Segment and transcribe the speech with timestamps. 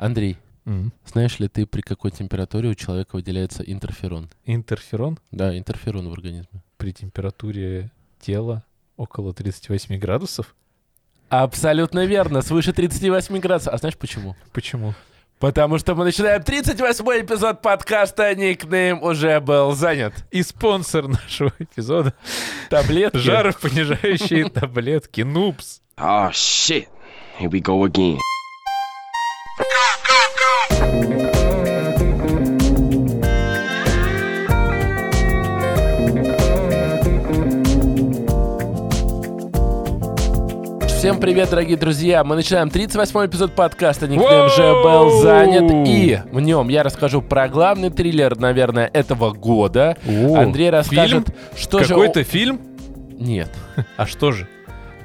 [0.00, 0.92] Андрей, М.
[1.04, 4.30] знаешь ли ты, при какой температуре у человека выделяется интерферон?
[4.46, 6.62] Интерферон Да, интерферон в организме.
[6.78, 8.64] при температуре тела
[8.96, 10.54] около 38 градусов.
[11.28, 13.74] Абсолютно верно, свыше 38 градусов.
[13.74, 14.36] А знаешь почему?
[14.52, 14.94] Почему?
[15.38, 20.12] Потому что мы начинаем 38-й эпизод подкаста «Никнейм уже был занят».
[20.30, 22.14] И спонсор нашего эпизода
[22.70, 23.16] Таблетки.
[23.18, 25.80] жаропонижающие таблетки Нупс.
[25.98, 26.88] Oh shit.
[27.38, 28.18] Here we go again.
[41.00, 42.22] Всем привет, дорогие друзья!
[42.24, 45.88] Мы начинаем 38-й эпизод подкаста «Никнейм уже был занят».
[45.88, 49.96] И в нем я расскажу про главный триллер, наверное, этого года.
[50.06, 51.88] О, Андрей расскажет, что же...
[51.88, 52.60] Какой-то фильм?
[53.18, 53.48] Нет.
[53.96, 54.46] А что же?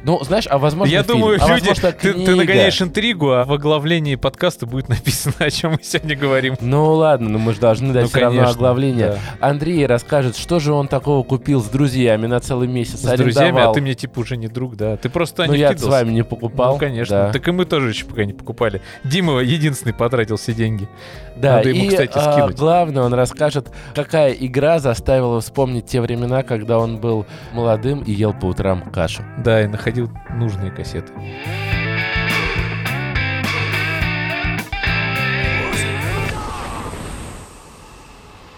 [0.06, 3.44] Ну, знаешь, а возможно Я фильм, думаю, а люди, возможно, ты, ты нагоняешь интригу, а
[3.44, 6.56] в оглавлении подкаста будет написано, о чем мы сегодня говорим.
[6.62, 9.08] Ну ладно, но мы же должны дать Ну, все равно конечно, оглавление.
[9.40, 9.48] да.
[9.48, 13.42] Андрей расскажет, что же он такого купил с друзьями на целый месяц, С друзьями, а
[13.50, 13.74] арендовал.
[13.74, 14.96] ты мне типа уже не друг, да?
[14.98, 16.74] Ты просто Ну не я с вами не покупал.
[16.74, 17.16] Ну, конечно.
[17.26, 18.82] Да, Так и мы тоже еще пока не покупали.
[19.04, 20.88] Дима единственный потратил все деньги.
[21.36, 22.56] Да, Надо ему, и кстати, а, скинуть.
[22.58, 28.34] главное, он расскажет, какая игра заставила вспомнить те времена, когда он был молодым и ел
[28.34, 29.24] по утрам кашу.
[29.44, 29.95] Да, и находил
[30.30, 31.14] нужные кассеты.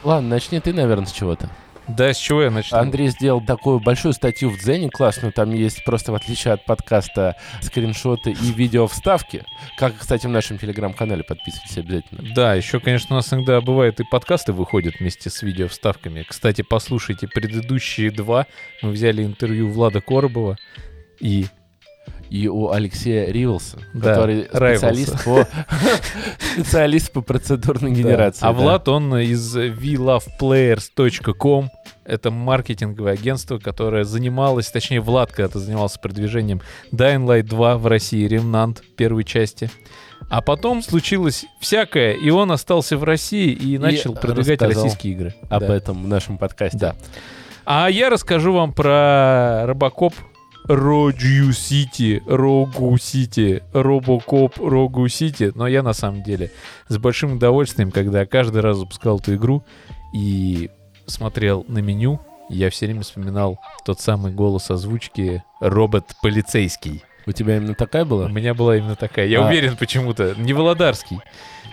[0.03, 1.49] Ладно, начни ты, наверное, с чего-то.
[1.88, 2.77] Да, с чего я начну?
[2.77, 5.31] Андрей сделал такую большую статью в Дзене классную.
[5.31, 9.43] Там есть просто, в отличие от подкаста, скриншоты и видео вставки.
[9.77, 11.23] Как, кстати, в нашем телеграм-канале.
[11.23, 12.33] Подписывайтесь обязательно.
[12.35, 16.23] Да, еще, конечно, у нас иногда бывает и подкасты выходят вместе с видео вставками.
[16.27, 18.47] Кстати, послушайте предыдущие два.
[18.81, 20.58] Мы взяли интервью Влада Коробова
[21.20, 21.48] и
[22.30, 25.48] И у Алексея Ривелса, Да, который специалист по,
[26.54, 28.46] специалист по процедурной генерации.
[28.46, 28.52] А.
[28.52, 31.70] Влад, он из vloveplayers.com.
[32.06, 36.61] Это маркетинговое агентство, которое занималось, точнее, Влад когда-то занимался продвижением
[36.92, 39.70] Dying Light 2 в России, Remnant первой части.
[40.30, 45.36] А потом случилось всякое, и он остался в России и, начал продвигать рассказал российские игры.
[45.50, 45.76] об Да.
[45.76, 46.77] этом в нашем подкасте.
[46.77, 46.95] Да.
[47.66, 50.14] А я расскажу вам про Робокоп
[50.67, 55.52] Роджу Сити, Рогу Сити, Робокоп Рогу Сити.
[55.55, 56.52] Но я на самом деле
[56.89, 59.64] с большим удовольствием, когда каждый раз запускал эту игру
[60.14, 60.70] и
[61.06, 62.20] смотрел на меню,
[62.50, 67.04] я все время вспоминал тот самый голос озвучки робот-полицейский.
[67.26, 68.30] У тебя именно такая У была?
[68.30, 69.27] меня была именно такая.
[69.27, 69.48] Я А.
[69.50, 70.33] уверен почему-то.
[70.38, 71.20] Не Володарский.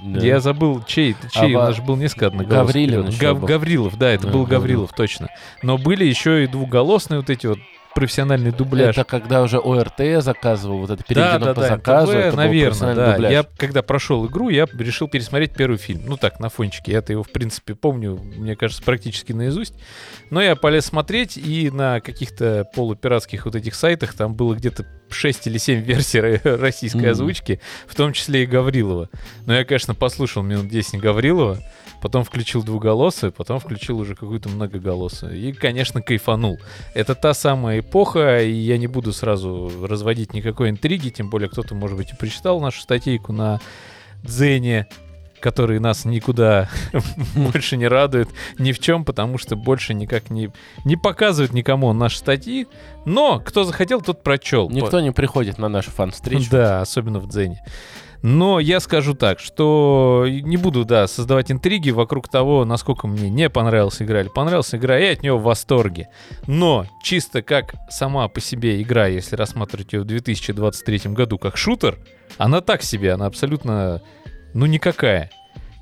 [0.03, 0.21] Да.
[0.21, 2.67] Я забыл, чей, чей А у нас же был несколько одноголосых.
[2.75, 3.47] Гаврилин Гав- был.
[3.49, 4.61] Гаврилов, да, это Да, был Гаврилов.
[4.91, 5.29] Гаврилов, точно.
[5.63, 7.59] Но были еще и двухголосные вот эти вот
[7.95, 8.97] профессиональный дубляж.
[8.97, 12.37] Это когда уже ОРТ заказывал, вот это да, переведено да, по да, заказу, МТВ, это
[12.37, 13.13] наверное, да.
[13.13, 13.33] дубляж.
[13.33, 16.03] Я когда прошел игру, я решил пересмотреть первый фильм.
[16.07, 16.93] Ну так, на фончике.
[16.93, 19.75] Я-то его, в принципе, помню, мне кажется, практически наизусть.
[20.35, 25.47] Но я полез смотреть, и на каких-то полупиратских вот этих сайтах там было где-то 6
[25.47, 27.11] или 7 версий ро- российской Мгм.
[27.11, 29.11] озвучки, в том числе и Гаврилова.
[29.47, 31.59] Но я, конечно, послушал минут 10 Гаврилова,
[32.03, 35.37] потом включил двуголосую, потом включил уже какую-то многоголосую.
[35.37, 36.59] И, конечно, кайфанул.
[36.95, 41.77] Это та самая эпоха, и я не буду сразу разводить никакой интриги, тем более кто-то,
[41.77, 43.61] может быть, и прочитал нашу статейку на
[44.25, 44.89] Дзене,
[45.45, 46.71] который нас никуда
[47.35, 50.51] больше не радует ни в чем, потому что больше никак не,
[50.87, 52.67] не показывает никому наши статьи.
[53.05, 54.71] Но кто захотел, тот прочел.
[54.71, 56.49] Никто не приходит на нашу фан-встречу.
[56.51, 57.63] Да, особенно в Дзене.
[58.23, 63.51] Но я скажу так, что не буду, да, создавать интриги вокруг того, насколько мне не
[63.51, 66.09] понравилась игра или понравилась игра, я от нее в восторге.
[66.47, 71.99] Но чисто как сама по себе игра, если рассматривать ее в 2023 году как шутер,
[72.39, 74.01] она так себе, она абсолютно,
[74.55, 75.31] ну, никакая.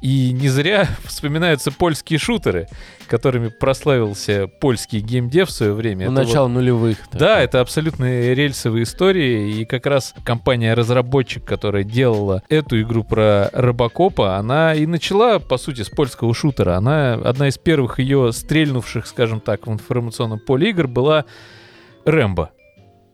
[0.00, 2.66] И не зря вспоминаются польские шутеры,
[3.06, 6.06] которыми прославился польский геймдев в свое время.
[6.06, 6.98] Ну, Это вот- начало нулевых.
[7.12, 14.36] да, это абсолютно рельсовые истории, и как раз компания-разработчик, которая делала эту игру про Робокопа,
[14.38, 16.76] она и начала, по сути, с польского шутера.
[16.76, 21.26] Она, одна из первых ее стрельнувших, скажем так, в информационном поле игр была
[22.04, 22.50] Рэмбо.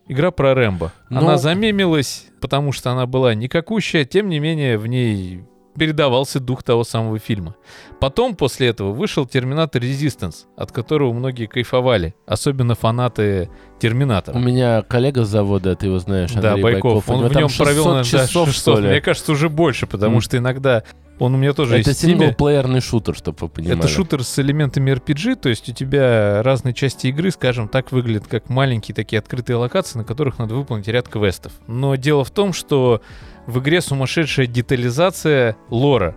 [0.07, 0.91] Игра про Рэмбо.
[1.11, 5.43] Ну- Она замемилась, потому что она была никакущая, тем не менее в ней
[5.77, 7.55] передавался дух того самого фильма.
[7.99, 13.49] Потом, после этого, вышел Терминатор Resistance, от которого многие кайфовали, особенно фанаты
[13.79, 14.35] Терминатора.
[14.35, 17.09] У меня коллега с завода, ты его знаешь, Да, Андрей Байков.
[17.09, 18.53] у Он в нем провел 600 наверное, да, часов, 600.
[18.75, 18.89] что ли.
[18.89, 20.21] Мне кажется, уже больше, потому Мгм.
[20.21, 20.83] что иногда
[21.17, 23.79] он у меня тоже Это есть синглплеерный шутер, чтобы вы понимали.
[23.79, 28.27] Это шутер с элементами RPG, то есть у тебя разные части игры, скажем так, выглядят
[28.27, 31.51] как маленькие такие открытые локации, на которых надо выполнить ряд квестов.
[31.67, 33.01] Но дело в том, что
[33.49, 36.15] в игре сумасшедшая детализация лора.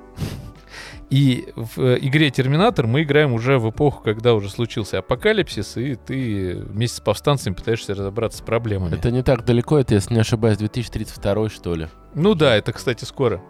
[1.11, 5.95] И в э, игре Терминатор мы играем уже в эпоху, когда уже случился апокалипсис, и
[5.95, 8.95] ты вместе с повстанцами пытаешься разобраться с проблемами.
[8.95, 11.89] Это не так далеко, это, если не ошибаюсь, 2032 что ли.
[12.15, 13.43] Ну да, это, кстати, скоро.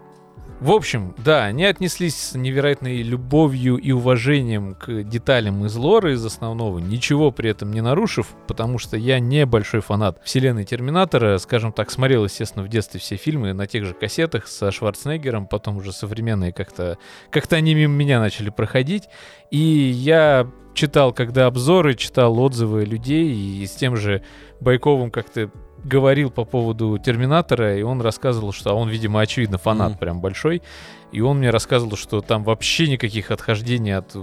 [0.63, 6.25] В общем, да, они отнеслись с невероятной любовью и уважением к деталям из лора, из
[6.25, 11.73] основного, ничего при этом не нарушив, потому что я не большой фанат вселенной Терминатора, скажем
[11.73, 15.93] так, смотрел, естественно, в детстве все фильмы на тех же кассетах со Шварценеггером, потом уже
[15.93, 16.97] современные как-то,
[17.31, 19.09] как-то они мимо меня начали проходить,
[19.51, 24.23] и я читал, когда обзоры, читал отзывы людей, и с тем же
[24.61, 25.51] Байковым как-то
[25.85, 29.99] говорил по поводу Терминатора, и он рассказывал, что а он, видимо, очевидно, фанат Мгм.
[29.99, 30.63] прям большой.
[31.13, 34.17] И он мне рассказывал, что там вообще никаких отхождений от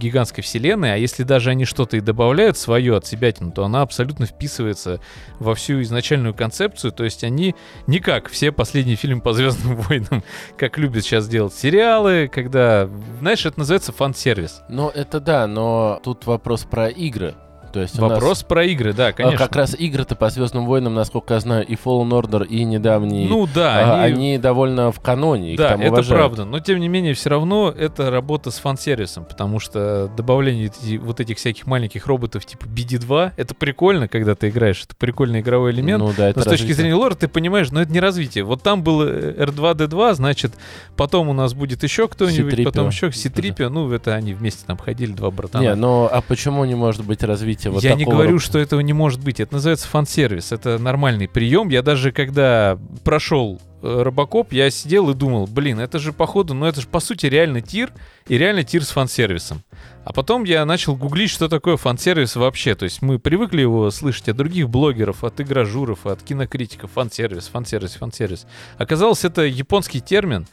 [0.00, 4.24] гигантской вселенной, а если даже они что-то и добавляют свое от себя, то она абсолютно
[4.26, 5.00] вписывается
[5.40, 6.92] во всю изначальную концепцию.
[6.92, 7.56] То есть они
[7.88, 10.22] не как все последние фильмы по Звездным войнам,
[10.56, 12.88] как любят сейчас делать сериалы, когда,
[13.18, 14.62] знаешь, это называется фан-сервис.
[14.68, 17.34] Ну, это да, но тут вопрос про игры.
[17.72, 19.38] То есть у нас, Вопрос про игры, да, а, конечно.
[19.38, 23.26] как раз игры-то по Звездным войнам, насколько я знаю, и Fallen Order, и недавний.
[23.28, 24.38] Ну да, а, они- они...
[24.38, 25.56] довольно в каноне.
[25.56, 26.08] Да, это уважают.
[26.08, 26.44] правда.
[26.44, 30.70] Но тем не менее, все равно это работа с фан-сервисом, потому что добавление
[31.00, 35.72] вот этих всяких маленьких роботов типа BD2, это прикольно, когда ты играешь, это прикольный игровой
[35.72, 36.02] элемент.
[36.02, 36.74] Ну да, это Но с точки развитие.
[36.74, 38.44] зрения лора ты понимаешь, но это не развитие.
[38.44, 40.52] Вот там был э, R2D2, значит,
[40.96, 42.64] потом у нас будет еще кто-нибудь, C-3PO.
[42.64, 45.62] потом еще C-3PO, ну это они вместе там ходили, два братана.
[45.62, 48.80] Не, ну а почему не может быть развитие вот я не говорю, роб- что этого
[48.80, 49.40] не может быть.
[49.40, 50.52] Это называется фан-сервис.
[50.52, 51.68] Это нормальный прием.
[51.68, 56.66] Я даже когда прошел э, Робокоп, я сидел и думал, блин, это же походу, ну
[56.66, 57.92] это же по сути реально тир,
[58.28, 59.62] и реально тир с фан-сервисом.
[60.04, 62.74] А потом я начал гуглить, что такое фан-сервис вообще.
[62.74, 66.92] То есть мы привыкли его слышать от других блогеров, от игрожуров, от кинокритиков.
[66.92, 68.46] Фан-сервис, фан-сервис, фан-сервис.
[68.78, 70.46] Оказалось, это японский термин,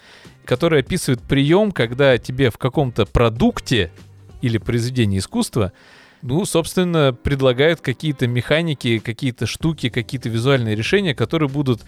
[0.44, 3.92] который описывает прием, когда тебе в каком-то продукте
[4.42, 5.72] или произведении искусства
[6.26, 11.82] ну, собственно, предлагают какие-то механики, какие-то штуки, какие-то визуальные решения, которые будут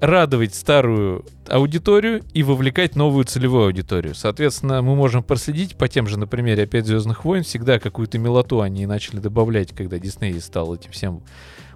[0.00, 4.14] радовать старую аудиторию и вовлекать новую целевую аудиторию.
[4.14, 8.60] Соответственно, мы можем проследить по тем же, на примере опять Звездных войн, всегда какую-то милоту
[8.60, 11.22] они начали добавлять, когда Дисней стал этим всем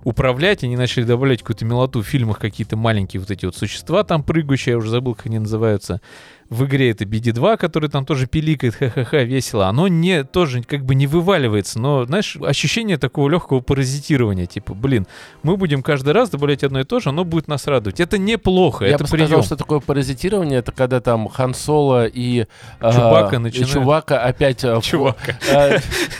[0.08, 4.22] управлять, они начали добавлять какую-то милоту в фильмах, какие-то маленькие вот эти вот существа там
[4.22, 6.00] прыгающие, я уже забыл, как они называются.
[6.48, 9.66] В игре это BD2, который там тоже пиликает, ха-ха-ха, весело.
[9.66, 15.06] Оно не, тоже как бы не вываливается, но, знаешь, ощущение такого легкого паразитирования, типа, блин,
[15.42, 18.00] мы будем каждый раз добавлять одно и то же, оно будет нас радовать.
[18.00, 19.26] Это неплохо, Я это бы прием.
[19.26, 22.46] сказал, что такое паразитирование, это когда там Хан Соло и
[22.80, 25.38] Чубака и начинают- Чубака опять в- Чувака.
[25.52, 25.76] а,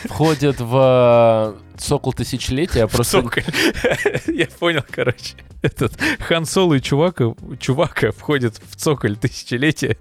[0.07, 2.87] входят в Сокол Тысячелетия.
[2.87, 3.43] Просто Цоколь.
[4.27, 5.35] Я понял, короче.
[5.61, 9.97] Этот Хан Соло и Чувака, Чувака входят в цоколь тысячелетия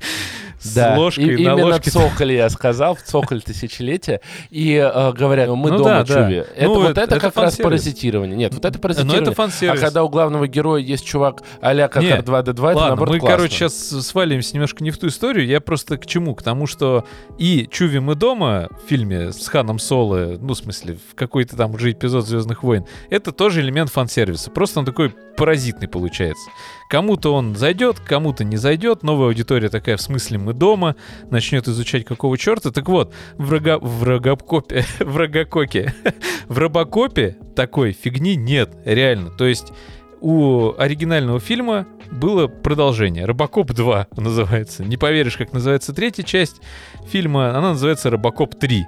[0.60, 1.90] с Да, ложкой и- на именно ложке.
[1.90, 4.20] цоколь я сказал, в цоколь тысячелетия.
[4.50, 6.14] И э, говорят, мы Ну дома да, да.
[6.24, 6.36] Чуви.
[6.56, 8.36] Это Ну, вот это- это, это как раз паразитирование.
[8.36, 9.22] Нет, вот это Но паразитирование.
[9.22, 9.80] это а фан-сервис.
[9.80, 13.36] когда у главного героя есть чувак а-ля как Не, R2-D2, это Ладно, наоборот мы, классно.
[13.36, 13.74] короче, сейчас
[14.06, 15.46] сваливаемся немножко не в ту историю.
[15.46, 16.34] Я просто к чему?
[16.34, 17.04] К тому, что
[17.38, 21.74] и Чуви мы дома в фильме с Ханом Соло, ну, в смысле, в какой-то там
[21.74, 24.50] уже эпизод Звездных войн, это тоже элемент фан-сервиса.
[24.50, 26.50] Просто он такой паразитный получается.
[26.90, 29.02] Кому-то он зайдет, кому-то не зайдет.
[29.02, 30.96] Новая аудитория такая, в смысле, мы дома,
[31.30, 32.70] начнет изучать какого черта.
[32.70, 33.78] Так вот, в, рога...
[33.78, 35.94] в Рогокопе, в Рогококе,
[36.48, 39.30] в Робокопе такой фигни нет, реально.
[39.30, 39.72] То есть
[40.20, 43.24] у оригинального фильма было продолжение.
[43.24, 44.84] Робокоп 2 называется.
[44.84, 46.60] Не поверишь, как называется третья часть
[47.06, 47.50] фильма.
[47.56, 48.86] Она называется Робокоп 3.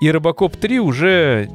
[0.00, 1.50] И Робокоп 3 уже...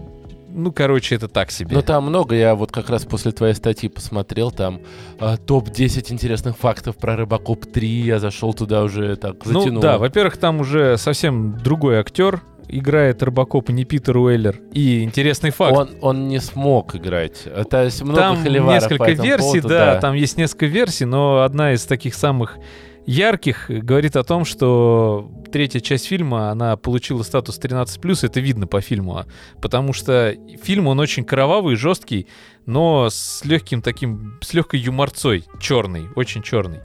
[0.55, 1.75] Ну, короче, это так себе.
[1.75, 4.79] Ну там много, я вот как раз после твоей статьи посмотрел, там
[5.19, 9.81] а, топ-10 интересных фактов про Рыбакоп 3, я зашел туда уже так Ну затянул.
[9.81, 14.59] да, во-первых, там уже совсем другой актер играет Робокопа, не Питер Уэллер.
[14.71, 15.77] И интересный факт.
[15.77, 17.43] он, он не смог играть.
[17.45, 21.73] А, То есть много там несколько версий, поводу, да, там есть несколько версий, но одна
[21.73, 22.57] из таких самых
[23.05, 28.81] ярких говорит о том, что третья часть фильма, она получила статус 13+, это видно по
[28.81, 29.25] фильму, а,
[29.61, 32.27] потому что фильм, он очень кровавый, жесткий,
[32.65, 36.79] но с легким таким, с легкой юморцой, черный, очень черный.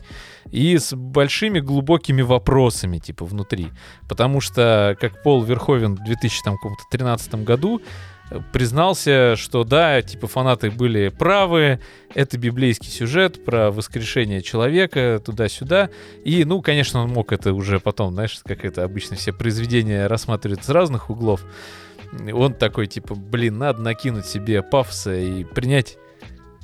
[0.50, 3.68] И с большими глубокими вопросами, типа, внутри.
[4.08, 7.80] Потому что, как Пол Верховен в 2013 году
[8.52, 11.80] признался, что да, типа фанаты были правы,
[12.14, 15.90] это библейский сюжет про воскрешение человека туда-сюда.
[16.24, 20.64] И, ну, конечно, он мог это уже потом, знаешь, как это обычно все произведения рассматривают
[20.64, 21.44] с разных углов.
[22.32, 25.96] Он такой, типа, блин, надо накинуть себе пафоса и принять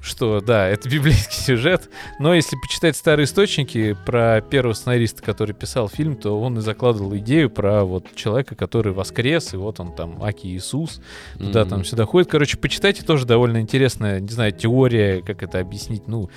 [0.00, 5.88] что да, это библейский сюжет, но если почитать старые источники про первого сценариста, который писал
[5.88, 10.22] фильм, то он и закладывал идею про вот человека, который воскрес, и вот он там
[10.22, 11.00] Аки Иисус,
[11.38, 12.30] туда там сюда ходит.
[12.30, 16.30] Короче, почитайте тоже довольно интересная, не знаю, теория, как это объяснить, ну,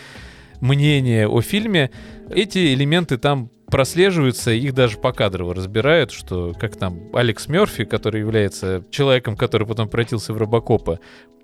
[0.61, 1.91] мнение о фильме.
[2.29, 8.83] Эти элементы там прослеживаются, их даже покадрово разбирают, что как там Алекс Мерфи, который является
[8.91, 10.99] человеком, который потом превратился в Робокопа,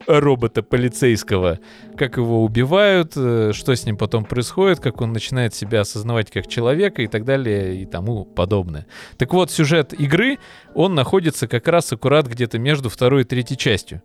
[0.07, 1.59] робота полицейского,
[1.97, 6.47] как его убивают, э, что с ним потом происходит, как он начинает себя осознавать как
[6.47, 8.85] человека и так далее и тому подобное.
[9.17, 10.37] Так вот, сюжет игры,
[10.73, 14.01] он находится как раз аккурат где-то между второй и третьей частью.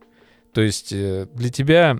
[0.52, 1.98] То есть э, для тебя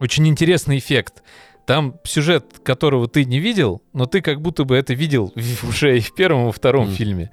[0.00, 1.22] очень интересный эффект.
[1.66, 5.32] Там сюжет, которого ты не видел, но ты как будто бы это видел
[5.68, 6.94] уже и в первом, и во втором Мгм.
[6.94, 7.30] фильме.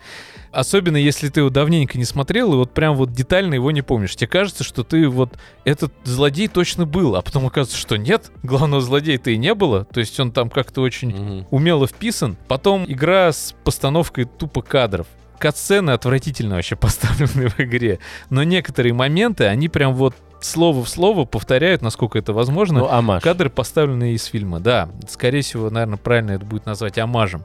[0.53, 4.15] Особенно если ты его давненько не смотрел, и вот прям вот детально его не помнишь.
[4.15, 8.81] Тебе кажется, что ты вот этот злодей точно был, а потом оказывается, что нет, главного
[8.81, 9.85] злодея-то и не было.
[9.85, 11.47] То есть он там как-то очень Мгм.
[11.51, 12.37] умело вписан.
[12.47, 15.07] Потом игра с постановкой тупо кадров.
[15.39, 17.99] Катсцены отвратительно вообще поставлены в игре.
[18.29, 22.79] Но некоторые моменты, они прям вот слово в слово повторяют, насколько это возможно.
[22.79, 23.23] Ну, амаш.
[23.23, 24.89] Кадры, поставленные из фильма, да.
[25.07, 27.43] Скорее всего, наверное, правильно это будет назвать амажем.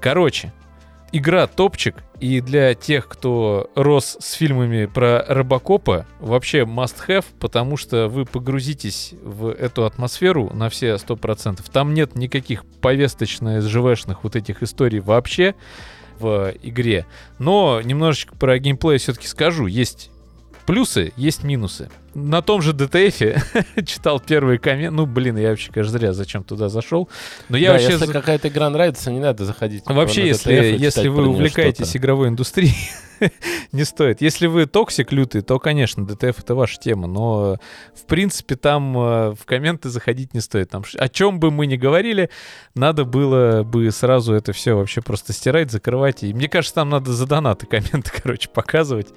[0.00, 0.52] Короче,
[1.12, 7.76] игра топчик, и для тех, кто рос с фильмами про Робокопа, вообще must have, потому
[7.76, 11.64] что вы погрузитесь в эту атмосферу на все 100%.
[11.72, 15.54] Там нет никаких повесточно СЖВшных вот этих историй вообще
[16.18, 17.06] в игре.
[17.38, 19.66] Но немножечко про геймплей все-таки скажу.
[19.66, 20.10] Есть
[20.70, 21.90] плюсы, есть минусы.
[22.14, 24.94] На том же DTF читал первые комменты.
[24.94, 27.08] Ну, блин, я вообще, конечно, зря зачем туда зашел.
[27.48, 27.92] Но я Да, вообще...
[27.92, 29.82] если какая-то игра нравится, не надо заходить.
[29.86, 32.76] Вообще, если, если вы увлекаетесь игровой индустрией,
[33.72, 34.20] не стоит.
[34.20, 37.08] Если вы токсик лютый, то, конечно, DTF это ваша тема.
[37.08, 37.58] Но,
[37.94, 40.70] в принципе, там э, в комменты заходить не стоит.
[40.70, 42.30] Там, о чем бы мы ни говорили,
[42.76, 46.22] надо было бы сразу это все вообще просто стирать, закрывать.
[46.22, 49.08] И мне кажется, там надо за донаты комменты, короче, показывать.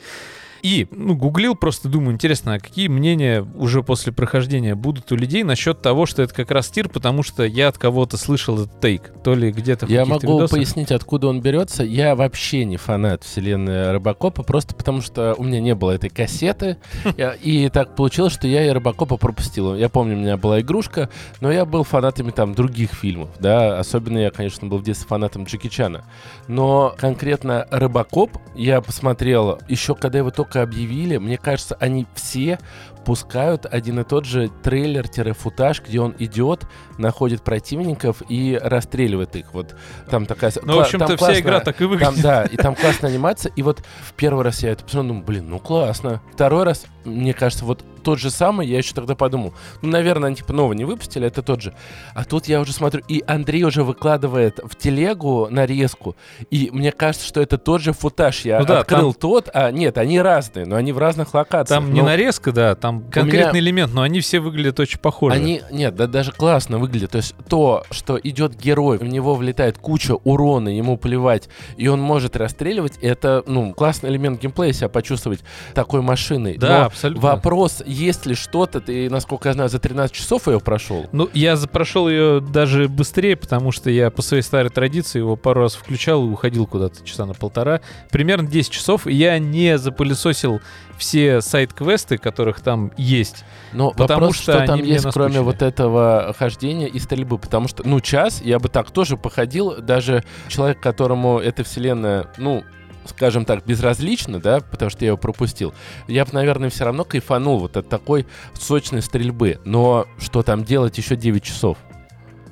[0.63, 5.43] И, ну, гуглил, просто думаю, интересно, а какие мнения уже после прохождения будут у людей
[5.43, 9.11] насчет того, что это как раз тир, потому что я от кого-то слышал этот тейк.
[9.25, 10.51] То ли где-то в Я могу видосах.
[10.51, 11.83] пояснить, откуда он берется.
[11.83, 16.77] Я вообще не фанат вселенной Робокопа, просто потому что у меня не было этой кассеты.
[17.41, 19.75] И так получилось, что я и Робокопа пропустил.
[19.75, 21.09] Я помню, у меня была игрушка,
[21.41, 23.79] но я был фанатами там других фильмов, да.
[23.79, 26.05] Особенно я, конечно, был в детстве фанатом Джеки Чана.
[26.47, 31.17] Но конкретно Робокоп я посмотрел еще, когда его только объявили.
[31.17, 32.59] Мне кажется, они все
[33.05, 36.65] пускают один и тот же трейлер-футаж, где он идет,
[36.97, 39.53] находит противников и расстреливает их.
[39.53, 39.75] Вот
[40.09, 40.51] там такая...
[40.63, 42.21] Ну, в общем-то, там вся классно- игра так и Там, выглядит.
[42.21, 43.51] да, и там классная анимация.
[43.55, 46.21] И вот в первый раз я это посмотрел, думаю, блин, ну классно.
[46.33, 50.35] Второй раз, мне кажется, вот тот же самый, я еще тогда подумал, ну, наверное, они
[50.35, 51.73] типа нового не выпустили, это тот же.
[52.13, 56.15] А тут я уже смотрю, и Андрей уже выкладывает в телегу нарезку,
[56.51, 58.41] и мне кажется, что это тот же футаж.
[58.41, 61.81] Я Ну да, открыл тот, а нет, они разные, но они в разных локациях.
[61.81, 65.35] Там не Но нарезка, да, там конкретный элемент, но они все выглядят очень похоже.
[65.35, 67.11] Они, нет, да, даже классно выглядит.
[67.11, 72.01] То есть то, что идет герой, в него влетает куча урона, ему плевать, и он
[72.01, 75.39] может расстреливать, это, ну, классный элемент геймплея себя почувствовать
[75.73, 76.57] такой машиной.
[76.57, 77.21] Да, Но абсолютно.
[77.21, 81.07] вопрос, есть ли что-то, ты, насколько я знаю, за 13 часов ее прошел?
[81.11, 85.61] Ну, я прошел ее даже быстрее, потому что я по своей старой традиции его пару
[85.61, 87.81] раз включал и уходил куда-то часа на полтора.
[88.11, 90.61] Примерно 10 часов, и я не запылесосил
[90.97, 93.43] все сайт-квесты, которых там есть.
[93.73, 97.37] Но Потому вопрос, что что, там есть, кроме вот этого хождения и стрельбы.
[97.37, 99.81] Потому что, ну, час я бы так тоже походил.
[99.81, 102.63] Даже человек, которому эта вселенная, ну,
[103.05, 105.73] скажем так, безразлична, да, потому что я его пропустил,
[106.07, 108.25] я бы, наверное, все равно кайфанул вот от такой
[108.59, 109.59] сочной стрельбы.
[109.65, 111.77] Но что там делать еще 9 часов?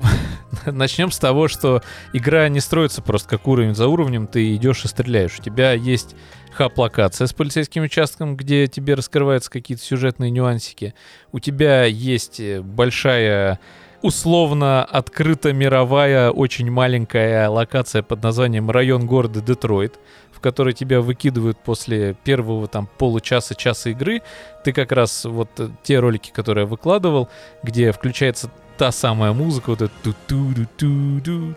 [0.65, 1.81] Начнем с того, что
[2.13, 5.39] игра не строится просто как уровень за уровнем, ты идешь и стреляешь.
[5.39, 6.15] У тебя есть
[6.53, 10.93] хаб-локация с полицейским участком, где тебе раскрываются какие-то сюжетные нюансики.
[11.31, 13.59] У тебя есть э, большая
[14.01, 19.99] условно открыто мировая очень маленькая локация под названием район города Детройт,
[20.41, 24.21] который тебя выкидывают после первого там получаса часа игры.
[24.63, 27.29] Ты как раз вот э, те ролики, которые я выкладывал,
[27.63, 31.55] где включается та самая музыка, вот эта ту-ту-ду-ту-ду,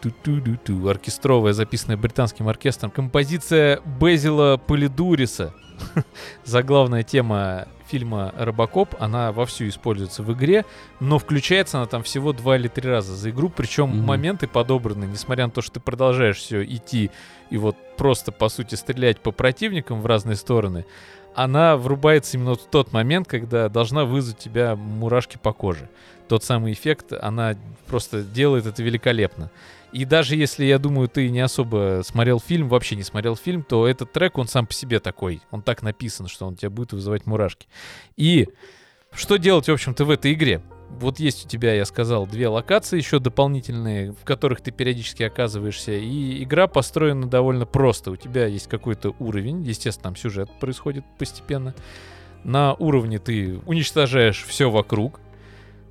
[0.00, 2.90] ту-ту-ду-ту, оркестровая, записанная британским оркестром.
[2.90, 5.54] Композиция Безила Полидуриса,
[6.44, 10.64] заглавная тема фильма «Робокоп», она вовсю используется в игре,
[10.98, 14.06] но включается она там всего два или три раза за игру, причем Мгм.
[14.06, 17.10] моменты подобраны, несмотря на то, что ты продолжаешь все идти
[17.50, 20.86] и вот просто, по сути, стрелять по противникам в разные стороны,
[21.34, 25.90] она врубается именно в тот момент, когда должна вызвать у тебя мурашки по коже.
[26.28, 27.56] Тот самый эффект, она
[27.86, 29.50] просто делает это великолепно.
[29.92, 33.86] И даже если, я думаю, ты не особо смотрел фильм, вообще не смотрел фильм, то
[33.86, 35.42] этот трек, он сам по себе такой.
[35.50, 37.68] Он так написан, что он тебя будет вызывать мурашки.
[38.16, 38.48] И
[39.12, 40.62] что делать, в общем-то, в этой игре?
[40.88, 45.92] Вот есть у тебя, я сказал, две локации еще дополнительные, в которых ты периодически оказываешься.
[45.92, 48.10] И игра построена довольно просто.
[48.10, 51.74] У тебя есть какой-то уровень, естественно, там сюжет происходит постепенно.
[52.44, 55.20] На уровне ты уничтожаешь все вокруг,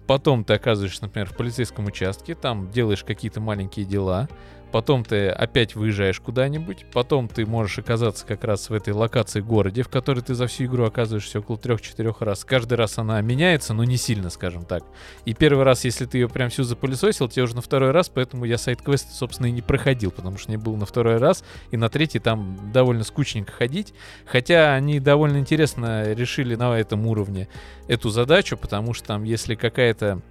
[0.07, 4.27] Потом ты оказываешься, например, в полицейском участке, там делаешь какие-то маленькие дела,
[4.71, 9.83] потом ты опять выезжаешь куда-нибудь, потом ты можешь оказаться как раз в этой локации городе,
[9.83, 12.45] в которой ты за всю игру оказываешься около трех-четырех раз.
[12.45, 14.83] Каждый раз она меняется, но не сильно, скажем так.
[15.25, 18.45] И первый раз, если ты ее прям всю запылесосил, тебе уже на второй раз, поэтому
[18.45, 21.89] я сайт-квест, собственно, и не проходил, потому что не был на второй раз, и на
[21.89, 23.93] третий там довольно скучненько ходить.
[24.25, 27.47] Хотя они довольно интересно решили на этом уровне
[27.87, 30.21] эту задачу, потому что там, если какая-то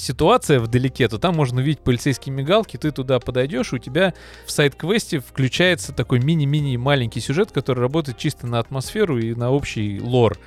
[0.00, 4.14] ситуация вдалеке, то там можно увидеть полицейские мигалки, ты туда подойдешь, у тебя
[4.46, 10.00] в сайт-квесте включается такой мини-мини маленький сюжет, который работает чисто на атмосферу и на общий
[10.00, 10.38] лор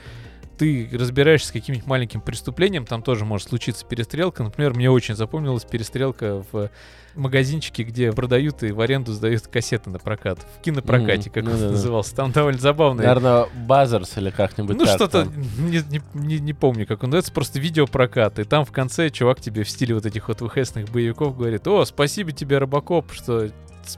[0.58, 4.44] ты разбираешься с каким-нибудь маленьким преступлением, там тоже может случиться перестрелка.
[4.44, 6.70] Например, мне очень запомнилась перестрелка в
[7.16, 10.40] магазинчике, где продают и в аренду сдают кассеты на прокат.
[10.58, 12.16] В кинопрокате, mm, как ну, он да, назывался.
[12.16, 13.04] Там довольно забавно.
[13.04, 17.60] Наверное, Базарс или как-нибудь Ну, что-то, не, не, не, не помню, как он называется, просто
[17.60, 18.40] видеопрокат.
[18.40, 21.86] И там в конце чувак тебе в стиле вот этих вот ВХСных боевиков говорит, о,
[21.86, 23.50] спасибо тебе, Робокоп, что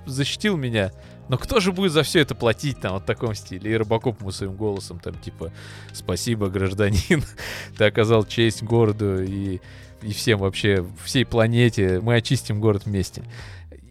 [0.06, 0.92] защитил меня.
[1.28, 3.72] Но кто же будет за все это платить там вот в таком стиле?
[3.72, 5.52] И Робокоп ему своим голосом там типа
[5.94, 7.24] «Спасибо, гражданин,
[7.78, 9.60] ты оказал честь городу и,
[10.02, 13.24] и всем вообще, всей планете, мы очистим город вместе».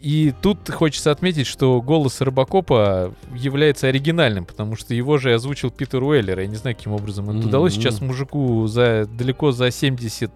[0.01, 6.03] И тут хочется отметить, что голос Робокопа является оригинальным, потому что его же озвучил Питер
[6.03, 6.41] Уэллер.
[6.41, 7.49] Я не знаю, каким образом это mm-hmm.
[7.49, 7.73] удалось.
[7.73, 10.31] Сейчас мужику за далеко за 70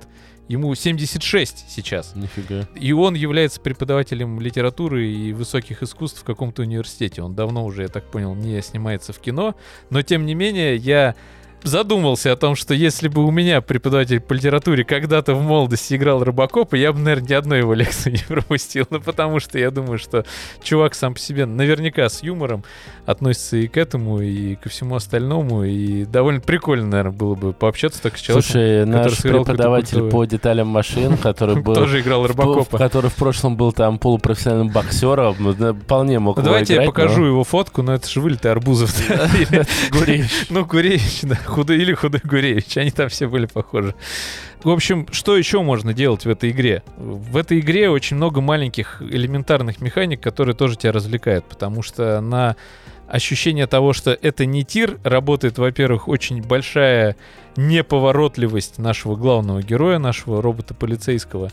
[0.49, 2.14] Ему 76 сейчас.
[2.14, 2.67] Нифига.
[2.75, 7.23] И он является преподавателем литературы и высоких искусств в каком-то университете.
[7.23, 9.55] Он давно уже, я так понял, не снимается в кино.
[9.90, 11.15] Но, тем не менее, я
[11.62, 16.23] задумался о том, что если бы у меня преподаватель по литературе когда-то в молодости играл
[16.23, 18.86] Робокопа, я бы, наверное, ни одной его лекции не пропустил.
[18.90, 20.25] Ну, потому что я думаю, что
[20.62, 22.64] чувак сам по себе наверняка с юмором
[23.06, 25.64] относится и к этому, и ко всему остальному.
[25.64, 28.50] И довольно прикольно, наверное, было бы пообщаться так с человеком.
[28.50, 31.75] Слушай, наш преподаватель по деталям машин, который был...
[31.75, 32.78] Тоже играл Робокопа.
[32.78, 35.34] Который в прошлом был там полупрофессиональным боксером,
[35.82, 38.94] вполне мог Давайте я покажу его фотку, но это же вылитый Арбузов.
[40.50, 42.76] Ну, Гуревич, да худой или худой Гуревич.
[42.76, 43.95] Они там все были похожи.
[44.63, 46.82] В общем, что еще можно делать в этой игре?
[46.97, 52.56] В этой игре очень много маленьких элементарных механик, которые тоже тебя развлекают, потому что на
[53.08, 57.17] ощущение того, что это не тир, работает, во-первых, очень большая
[57.56, 61.50] неповоротливость нашего главного героя, нашего робота-полицейского.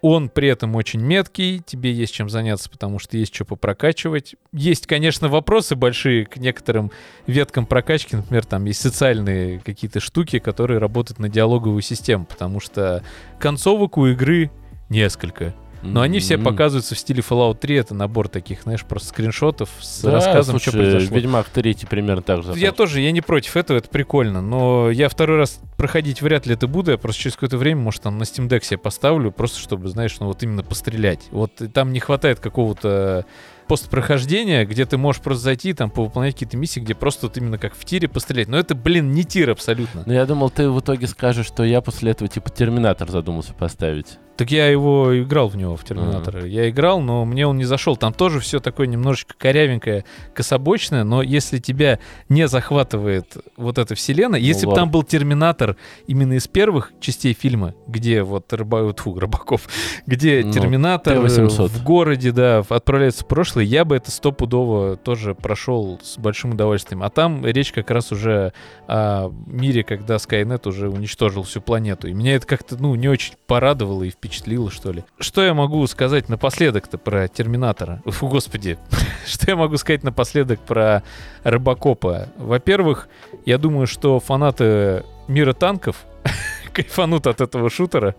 [0.00, 4.36] Он при этом очень меткий, тебе есть чем заняться, потому что есть что попрокачивать.
[4.52, 6.92] Есть, конечно, вопросы большие к некоторым
[7.26, 13.02] веткам прокачки, например, там есть социальные какие-то штуки, которые работают на диалоговую систему, потому что
[13.38, 14.50] концовок у игры
[14.88, 15.54] несколько.
[15.82, 17.76] Но они все показываются в стиле Fallout 3.
[17.76, 21.16] Это набор таких, знаешь, просто скриншотов с да, рассказом, слушай, что произошло.
[21.16, 22.52] Ведьмак 3 примерно так же.
[22.56, 24.42] Я тоже, я не против этого, это прикольно.
[24.42, 26.90] Но я второй раз проходить вряд ли это буду.
[26.90, 30.16] Я просто через какое-то время, может, там на Steam Deck себе поставлю, просто чтобы, знаешь,
[30.20, 31.28] ну вот именно пострелять.
[31.30, 33.24] Вот там не хватает какого-то
[33.68, 37.74] постпрохождения, где ты можешь просто зайти, там, повыполнять какие-то миссии, где просто вот именно как
[37.74, 38.48] в тире пострелять.
[38.48, 40.02] Но это, блин, не тир абсолютно.
[40.06, 44.18] Но я думал, ты в итоге скажешь, что я после этого, типа, Терминатор задумался поставить.
[44.38, 46.42] Так я его играл в него, в Терминатора.
[46.42, 46.48] Uh-huh.
[46.48, 47.96] Я играл, но мне он не зашел.
[47.96, 51.98] Там тоже все такое немножечко корявенькое, кособочное, но если тебя
[52.28, 57.74] не захватывает вот эта вселенная, если бы там был Терминатор именно из первых частей фильма,
[57.88, 59.68] где вот рыба, тьфу, Рыбаков,
[60.06, 61.66] где ну, Терминатор Т-800.
[61.66, 67.02] в городе, да, отправляется в прошлое, я бы это стопудово тоже прошел с большим удовольствием.
[67.02, 68.52] А там речь как раз уже
[68.86, 72.06] о мире, когда Skynet уже уничтожил всю планету.
[72.06, 75.04] И меня это как-то, ну, не очень порадовало и впечатлило впечатлило, что ли.
[75.18, 78.02] Что я могу сказать напоследок-то про Терминатора?
[78.04, 78.78] Фу, господи.
[79.26, 81.02] что я могу сказать напоследок про
[81.44, 82.28] Рыбакопа?
[82.36, 83.08] Во-первых,
[83.46, 86.04] я думаю, что фанаты мира танков
[86.72, 88.14] кайфанут от этого шутера,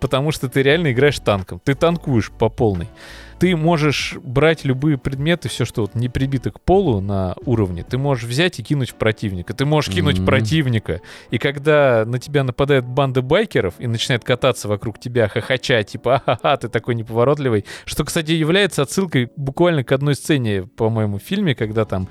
[0.00, 1.60] потому что ты реально играешь танком.
[1.64, 2.88] Ты танкуешь по полной
[3.42, 7.98] ты можешь брать любые предметы, все, что вот не прибито к полу на уровне, ты
[7.98, 9.52] можешь взять и кинуть в противника.
[9.52, 10.26] Ты можешь кинуть mm-hmm.
[10.26, 11.00] противника.
[11.32, 16.56] И когда на тебя нападает банда байкеров и начинает кататься вокруг тебя, хохоча, типа, ага,
[16.56, 17.64] ты такой неповоротливый.
[17.84, 22.06] Что, кстати, является отсылкой буквально к одной сцене, по-моему, в фильме, когда там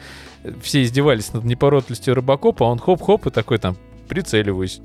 [0.62, 3.78] все издевались над неповоротливостью Робокопа, а он хоп-хоп и такой там
[4.12, 4.82] прицеливаюсь,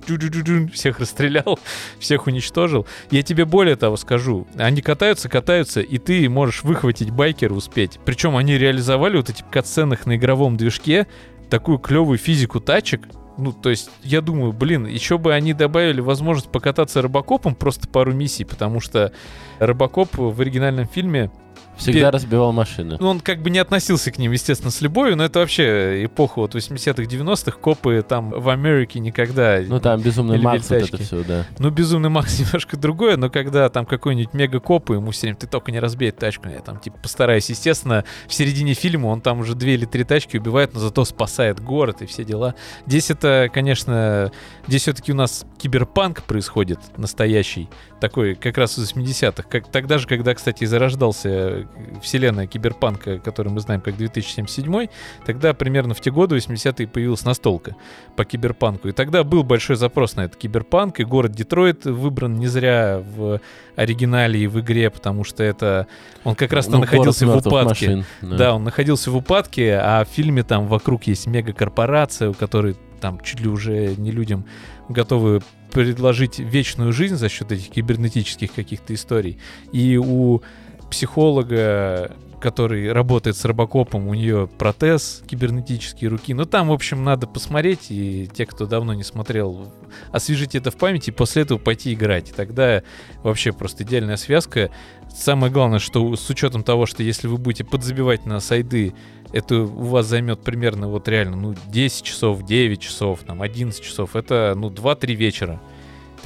[0.73, 1.59] всех расстрелял,
[1.99, 2.87] всех уничтожил.
[3.11, 7.99] Я тебе более того скажу, они катаются, катаются, и ты можешь выхватить байкера успеть.
[8.05, 11.09] Причем они реализовали вот эти катсценах на игровом движке
[11.51, 13.03] такую клевую физику тачек,
[13.37, 18.15] ну, то есть, я думаю, блин, еще бы они добавили возможность покататься рыбакопом просто пару
[18.15, 19.13] миссий, потому что
[19.59, 21.33] рыбакоп в оригинальном фильме
[21.77, 22.97] Всегда разбивал машины.
[22.99, 26.41] Ну, он как бы не относился к ним, естественно, с любовью, но это вообще эпоха
[26.41, 27.59] вот 80-х, 90-х.
[27.59, 29.61] Копы там в Америке никогда...
[29.67, 31.47] Ну, там Безумный Макс, вот это все, да.
[31.59, 35.73] Ну, Безумный Макс немножко другое, но когда там какой-нибудь мега-коп, ему все время, ты только
[35.73, 37.51] не разбей тачку, я там, типа, постараюсь.
[37.51, 41.61] Естественно, в середине фильма он там уже две или три тачки убивает, но зато спасает
[41.61, 42.55] город и все дела.
[42.87, 44.33] Здесь это, конечно,
[44.67, 47.69] здесь все-таки у нас киберпанк происходит настоящий,
[48.01, 49.43] такой как раз из 80-х.
[49.49, 51.66] Как, тогда же, когда, кстати, зарождался
[52.03, 54.89] вселенная киберпанка, которую мы знаем как 2077,
[55.25, 57.77] тогда примерно в те годы, 80-е, появилась настолка
[58.17, 58.89] по киберпанку.
[58.89, 63.41] И тогда был большой запрос на этот киберпанк, и город Детройт выбран не зря в
[63.77, 65.87] оригинале и в игре, потому что это...
[66.25, 67.67] Он как раз-то ну, находился в упадке.
[67.67, 68.37] Машин, да.
[68.37, 73.21] да, он находился в упадке, а в фильме там вокруг есть мегакорпорация, у которой там
[73.21, 74.47] чуть ли уже не людям
[74.89, 79.39] готовы предложить вечную жизнь за счет этих кибернетических каких-то историй.
[79.73, 80.43] И у
[80.91, 86.35] психолога, который работает с робокопом, у нее протез кибернетические руки.
[86.35, 89.73] Ну, там, в общем, надо посмотреть, и те, кто давно не смотрел,
[90.13, 92.31] освежить это в памяти, и после этого пойти играть.
[92.31, 92.83] И тогда
[93.23, 94.71] вообще просто идеальная связка.
[95.09, 98.95] Самое главное, что с учетом того, что если вы будете подзабивать на сайды,
[99.33, 104.15] это у вас займет примерно вот реально, ну, 10 часов, 9 часов, там, 11 часов.
[104.15, 105.61] Это, ну, 2-3 вечера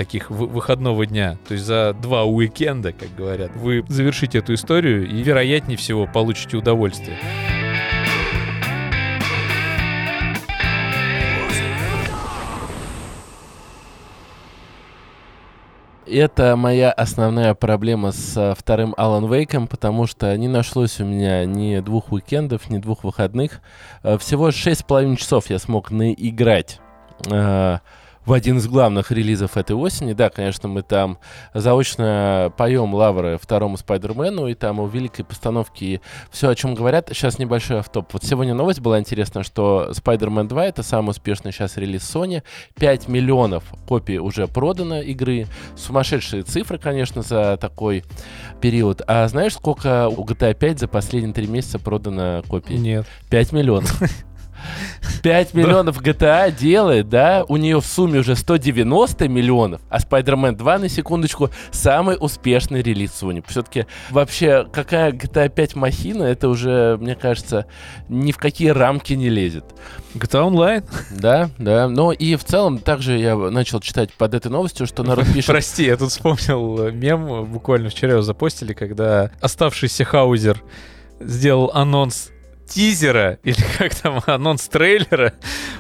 [0.01, 5.23] таких выходного дня, то есть за два уикенда, как говорят, вы завершите эту историю и,
[5.23, 7.19] вероятнее всего, получите удовольствие.
[16.07, 21.79] это моя основная проблема с вторым Алан Вейком, потому что не нашлось у меня ни
[21.81, 23.61] двух уикендов, ни двух выходных.
[24.03, 26.81] Э, всего шесть с половиной часов я смог наиграть
[27.31, 27.79] э,
[28.27, 30.13] в один из главных релизов этой осени.
[30.13, 31.19] Да, конечно, мы там
[31.55, 37.09] заочно поем лавры второму Спайдермену, и там у великой постановки все, о чем говорят.
[37.13, 38.13] Сейчас небольшой автоп.
[38.13, 42.43] Вот сегодня новость была интересна, что Spider-Man 2 это самый успешный сейчас релиз Sony.
[42.79, 45.47] 5 миллионов копий уже продано игры.
[45.77, 48.05] Сумасшедшие цифры, конечно, за такой
[48.61, 49.03] период.
[49.07, 52.77] А знаешь, сколько у GTA 5 за последние три месяца продано копий?
[52.77, 53.07] Нет.
[53.31, 54.01] 5 миллионов.
[55.23, 57.45] 5 миллионов GTA делает, да?
[57.49, 63.11] У нее в сумме уже 190 миллионов, а Spider-Man 2, на секундочку, самый успешный релиз
[63.11, 63.45] Sony.
[63.47, 67.67] Все-таки вообще, какая GTA 5 махина, это уже, мне кажется,
[68.09, 69.65] ни в какие рамки не лезет.
[70.15, 70.85] GTA Online?
[71.11, 71.89] Да, да.
[71.89, 75.47] Но и в целом также я начал читать под этой новостью, что народ пишет...
[75.47, 80.63] Прости, я тут вспомнил мем, буквально вчера его запостили, когда оставшийся Хаузер
[81.21, 82.31] сделал анонс
[82.71, 85.35] тизера, или как там, анонс трейлера,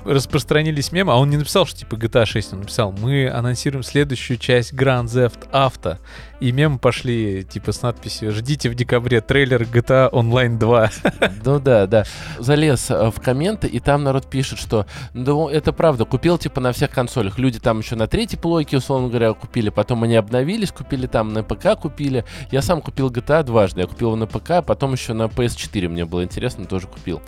[0.05, 4.37] распространились мемы, а он не написал, что типа GTA 6, он написал, мы анонсируем следующую
[4.37, 5.99] часть Grand Theft Auto.
[6.41, 11.31] И мемы пошли типа с надписью «Ждите в декабре трейлер GTA Online 2».
[11.45, 12.05] Ну да, да.
[12.39, 16.73] Залез э, в комменты, и там народ пишет, что ну это правда, купил типа на
[16.73, 17.39] всех консолях.
[17.39, 21.43] Люди там еще на третьей плойке, условно говоря, купили, потом они обновились, купили там на
[21.43, 22.25] ПК, купили.
[22.51, 23.83] Я сам купил GTA дважды.
[23.83, 27.21] Я купил его на ПК, а потом еще на PS4 мне было интересно, тоже купил.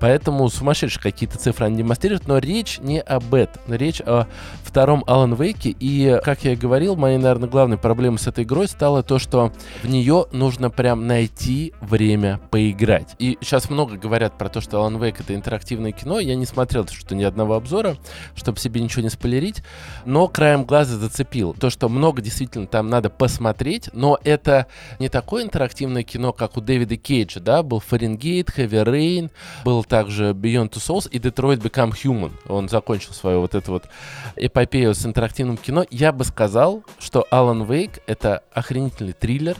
[0.00, 3.62] Поэтому сумасшедшие какие-то цифры они демонстрируют, но речь не об этом.
[3.68, 4.26] Речь о
[4.62, 8.53] втором Alan Wake, и, как я и говорил, моей, наверное, главной проблемой с этой игрой
[8.54, 13.16] игрой стало то, что в нее нужно прям найти время поиграть.
[13.18, 16.20] И сейчас много говорят про то, что Alan Wake это интерактивное кино.
[16.20, 17.96] Я не смотрел что ни одного обзора,
[18.36, 19.64] чтобы себе ничего не спойлерить,
[20.04, 21.52] но краем глаза зацепил.
[21.54, 24.68] То, что много действительно там надо посмотреть, но это
[25.00, 29.30] не такое интерактивное кино, как у Дэвида Кейджа, да, был Фаренгейт, Heavy Rain,
[29.64, 32.32] был также Beyond Two Souls и Detroit Become Human.
[32.48, 33.88] Он закончил свою вот эту вот
[34.36, 35.84] эпопею с интерактивным кино.
[35.90, 39.56] Я бы сказал, что Alan Wake это охренительный триллер,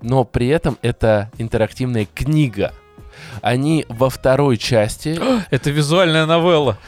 [0.00, 2.72] но при этом это интерактивная книга.
[3.42, 5.18] Они во второй части...
[5.50, 6.78] Это визуальная новелла.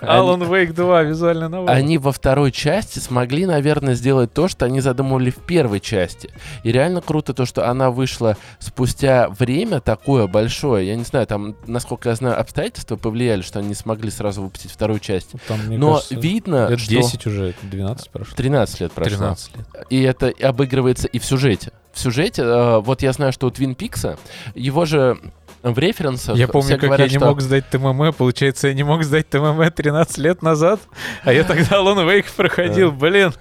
[0.00, 1.70] Alan Wake 2, визуальная новелла.
[1.70, 6.30] Они во второй части смогли, наверное, сделать то, что они задумывали в первой части.
[6.62, 10.88] И реально круто то, что она вышла спустя время такое большое.
[10.88, 14.70] Я не знаю, там, насколько я знаю, обстоятельства повлияли, что они не смогли сразу выпустить
[14.70, 15.32] вторую часть.
[15.48, 18.34] Там, Но кажется, видно, лет что 10 уже, 12 прошло.
[18.36, 19.16] 13 лет прошло.
[19.16, 19.66] 13 лет.
[19.90, 21.72] И это обыгрывается и в сюжете.
[21.92, 24.16] В сюжете, э, вот я знаю, что у Твин Пикса,
[24.54, 25.18] его же
[25.62, 28.12] в референсах Я помню, как говорят, я не что- мог сдать ТММ.
[28.14, 30.80] Получается, я не мог сдать ТММ 13 лет назад.
[31.22, 32.90] А я тогда Alan Wake проходил.
[32.92, 33.32] Блин.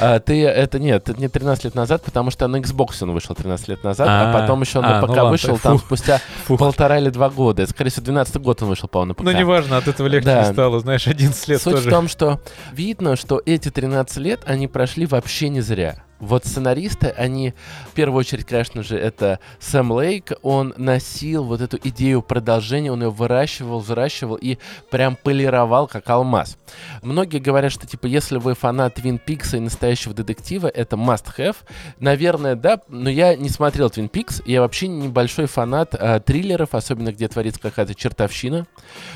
[0.00, 3.36] А, ты это нет, это не 13 лет назад, потому что на Xbox он вышел
[3.36, 6.20] 13 лет назад, а, А, потом еще а, на ну ПК ладно, вышел там спустя
[6.46, 6.56] Фу.
[6.56, 7.64] полтора или два года.
[7.68, 9.22] Скорее всего, 12 год он вышел, по-моему, на ПК.
[9.22, 10.40] Ну, неважно, от этого легче Да.
[10.48, 10.80] не стало.
[10.80, 11.88] Знаешь, 11 лет Суть тоже.
[11.88, 12.40] в том, что
[12.72, 16.02] видно, что эти 13 лет они прошли вообще не зря.
[16.22, 17.52] Вот сценаристы, они,
[17.90, 23.02] в первую очередь, конечно же, это Сэм Лейк, он носил вот эту идею продолжения, он
[23.02, 24.58] ее выращивал, взращивал и
[24.88, 26.58] прям полировал, как алмаз.
[27.02, 31.56] Многие говорят, что, типа, если вы фанат Твин Пикса и настоящего детектива, это must-have.
[31.98, 37.12] Наверное, да, но я не смотрел Твин Пикс, я вообще небольшой фанат а, триллеров, особенно
[37.12, 38.68] где творится какая-то чертовщина.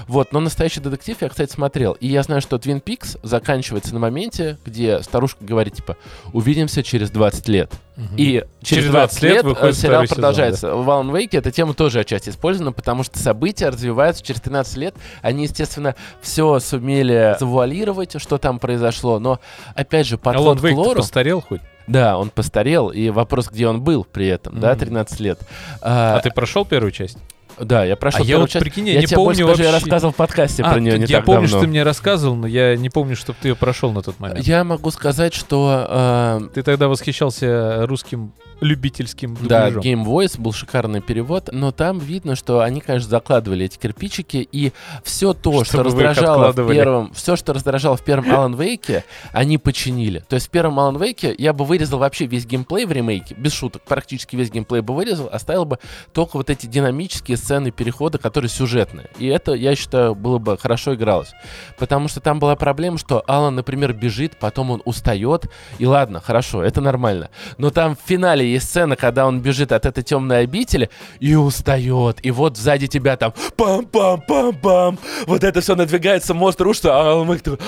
[0.09, 1.93] Вот, но настоящий детектив я, кстати, смотрел.
[1.93, 5.97] И я знаю, что Твин Пикс заканчивается на моменте, где старушка говорит, типа,
[6.33, 7.73] увидимся через 20 лет.
[7.97, 8.17] Мгм.
[8.17, 10.75] И через Через 20 лет, выходит э, сериал сезон, продолжается.
[10.75, 14.95] В Alan Wake эта тема тоже отчасти использована, потому что события развиваются через 13 лет.
[15.23, 19.19] Они, естественно, все сумели завуалировать, что там произошло.
[19.19, 19.41] Но,
[19.75, 21.01] опять же, Alan подход к Wake лору...
[21.01, 21.61] постарел хоть?
[21.87, 24.81] Да, он постарел, и вопрос, где он был при этом, да, Мгм.
[24.81, 25.39] 13 лет.
[25.81, 27.19] А А, ты прошел первую часть?
[27.61, 28.63] Да, я прошел А я вот, часть.
[28.63, 29.85] прикинь, я я не тебе помню больше даже вообще.
[29.87, 31.49] рассказывал в подкасте А, про нее не я так помню, давно.
[31.49, 34.47] что ты мне рассказывал, но я не помню, чтобы ты ее прошел на тот момент.
[34.47, 39.83] Я могу сказать, что э, Ты тогда восхищался русским любительским Да, дубляжом.
[39.83, 44.73] Game Voice был шикарный перевод, но там видно, что они, конечно, закладывали эти кирпичики, и
[45.05, 49.03] все то, что Чтобы их раздражало в первом, все, что раздражало в первом Alan Wake,
[49.33, 50.25] они починили.
[50.29, 53.53] То есть в первом Alan Wake я бы вырезал вообще весь геймплей в ремейке, без
[53.53, 55.79] шуток, практически весь геймплей бы вырезал, оставил бы
[56.13, 59.11] только вот эти динамические сцены перехода, которые сюжетные.
[59.19, 61.33] И это, я считаю, было бы хорошо игралось.
[61.79, 65.47] Потому что там была проблема, что Алан, например, бежит, потом он устает,
[65.79, 67.31] и ладно, хорошо, это нормально.
[67.59, 72.25] Но там в финале есть сцена, когда он бежит от этой темной обители и устает.
[72.25, 74.99] И вот сзади тебя там пам-пам-пам-пам.
[75.27, 77.59] Вот это все надвигается, мост рушится, а такой...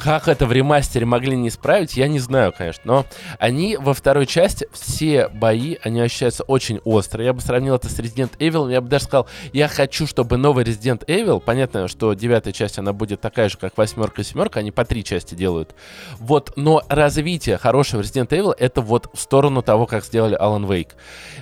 [0.00, 2.82] Как это в ремастере могли не исправить, я не знаю, конечно.
[2.84, 3.06] Но
[3.38, 7.24] они во второй части, все бои, они ощущаются очень остро.
[7.24, 8.70] Я бы сравнил это с Resident Evil.
[8.70, 12.92] Я бы даже сказал, я хочу, чтобы новый Resident Evil, понятно, что девятая часть, она
[12.92, 15.74] будет такая же, как восьмерка и семерка, они по три части делают.
[16.18, 20.92] Вот, но развитие хорошего Resident Evil, это вот в сторону того, как сделали Alan Wake.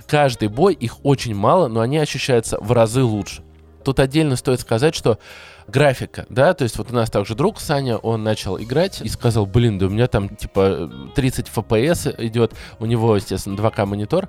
[0.07, 3.43] Каждый бой, их очень мало, но они ощущаются в разы лучше.
[3.85, 5.19] Тут отдельно стоит сказать, что
[5.67, 9.47] графика, да, то есть вот у нас также друг Саня, он начал играть и сказал,
[9.47, 14.29] блин, да у меня там типа 30 FPS идет, у него, естественно, 2К монитор.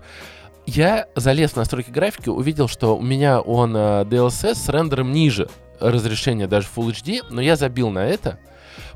[0.65, 5.49] Я залез в настройки графики, увидел, что у меня он э, DLSS с рендером ниже
[5.79, 8.39] разрешения даже Full HD, но я забил на это,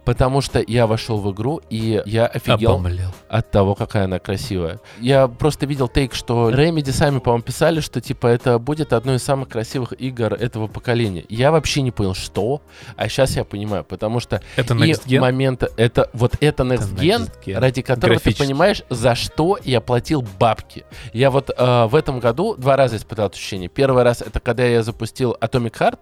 [0.08, 3.14] потому что я вошел в игру и я офигел Обомлел.
[3.28, 4.80] от того, какая она красивая.
[5.02, 9.24] Я просто видел тейк, что Remedy сами, по-моему, писали, что типа это будет одной из
[9.24, 11.26] самых красивых игр этого поколения.
[11.28, 12.62] Я вообще не понял, что,
[12.96, 15.20] а сейчас я понимаю, потому что Это Next Gen?
[15.20, 17.60] момента, это вот это Next Это Gen, Next Gen.
[17.60, 20.86] ради которого ты понимаешь, за что я платил бабки.
[21.12, 23.68] Я вот э, в этом году два раза испытал ощущение.
[23.68, 26.00] Первый раз это когда я запустил Atomic Heart,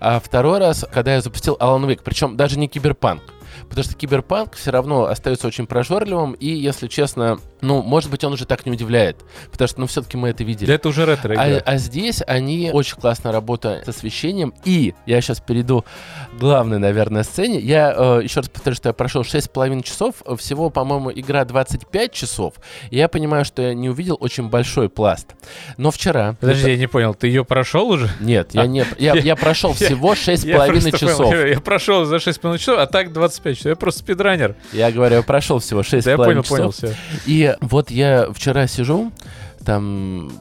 [0.00, 3.23] а второй раз, когда я запустил Alan Wake, причем даже не Киберпанк.
[3.68, 8.32] Потому что Киберпанк все равно остается очень прожорливым, и, если честно, ну, может быть, он
[8.32, 9.16] уже так не удивляет.
[9.50, 10.66] Потому что, ну, все-таки мы это видели.
[10.68, 14.54] Да это уже ретро А, а здесь они очень классно работают с освещением.
[14.64, 17.58] И я сейчас перейду к главной, наверное, сцене.
[17.60, 20.16] Я э, еще раз повторю, что я прошел 6,5 часов.
[20.38, 22.54] Всего, по-моему, игра 25 часов.
[22.90, 25.34] И я понимаю, что я не увидел очень большой пласт.
[25.76, 26.36] Но вчера...
[26.40, 28.10] Подожди, я не понял, ты ее прошел уже?
[28.20, 28.84] Нет, я А, не...
[28.98, 31.16] Я, я- я прошел я- всего Я 6,5 просто часов.
[31.28, 33.66] понял, Я прошел за 6,5 часов, а так 25 часов.
[33.66, 34.54] Я просто спидранер.
[34.72, 36.56] Я говорю, я прошел всего 6,5 Да я понял, часов.
[36.58, 36.94] понял, все.
[37.26, 39.12] И вот я вчера сижу,
[39.64, 40.32] там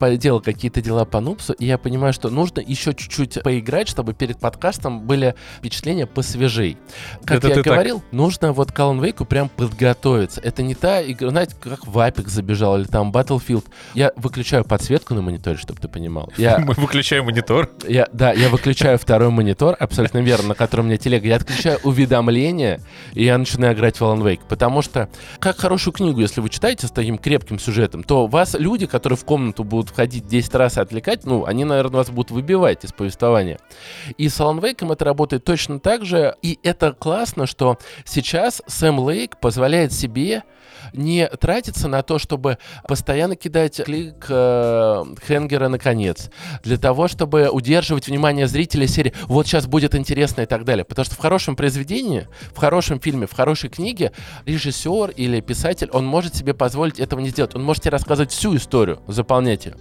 [0.00, 4.40] поделал какие-то дела по Нупсу, и я понимаю, что нужно еще чуть-чуть поиграть, чтобы перед
[4.40, 6.78] подкастом были впечатления посвежей.
[7.24, 7.72] Как Это я ты так.
[7.72, 10.40] говорил, нужно вот к Alan Wake прям подготовиться.
[10.40, 13.66] Это не та игра, знаете, как в Apex забежал или там Battlefield.
[13.94, 16.32] Я выключаю подсветку на мониторе, чтобы ты понимал.
[16.38, 17.70] Я Мы выключаем монитор.
[17.86, 21.28] я, да, я выключаю второй монитор, абсолютно верно, на котором у меня телега.
[21.28, 22.80] Я отключаю уведомления,
[23.12, 24.40] и я начинаю играть в Alan Wake.
[24.48, 28.86] Потому что, как хорошую книгу, если вы читаете с таким крепким сюжетом, то вас люди,
[28.86, 32.84] которые в комнату будут входить 10 раз и отвлекать, ну, они, наверное, вас будут выбивать
[32.84, 33.58] из повествования.
[34.16, 36.34] И с Alan Wake это работает точно так же.
[36.42, 40.44] И это классно, что сейчас Сэм Лейк позволяет себе
[40.92, 46.30] не тратиться на то, чтобы постоянно кидать клик э, Хенгера наконец,
[46.62, 50.84] для того, чтобы удерживать внимание зрителя серии «Вот сейчас будет интересно» и так далее.
[50.84, 54.12] Потому что в хорошем произведении, в хорошем фильме, в хорошей книге
[54.46, 57.54] режиссер или писатель, он может себе позволить этого не сделать.
[57.54, 59.76] Он может тебе рассказывать всю историю, заполнять ее.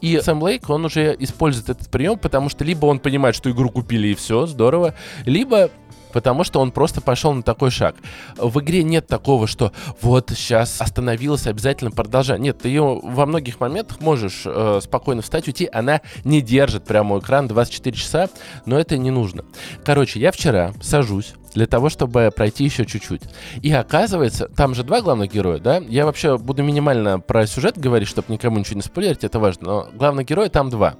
[0.00, 3.70] И Сэм Лейк, он уже использует этот прием, потому что либо он понимает, что игру
[3.70, 5.70] купили и все, здорово, либо
[6.14, 7.96] потому что он просто пошел на такой шаг.
[8.36, 12.38] В игре нет такого, что вот сейчас остановилась, обязательно продолжай.
[12.38, 15.68] Нет, ты ее во многих моментах можешь э, спокойно встать, уйти.
[15.72, 18.28] Она не держит прямо экран 24 часа,
[18.64, 19.44] но это не нужно.
[19.84, 23.22] Короче, я вчера сажусь для того, чтобы пройти еще чуть-чуть.
[23.62, 25.78] И оказывается, там же два главных героя, да?
[25.88, 29.66] Я вообще буду минимально про сюжет говорить, чтобы никому ничего не спойлерить, это важно.
[29.66, 30.94] Но главных героя там два.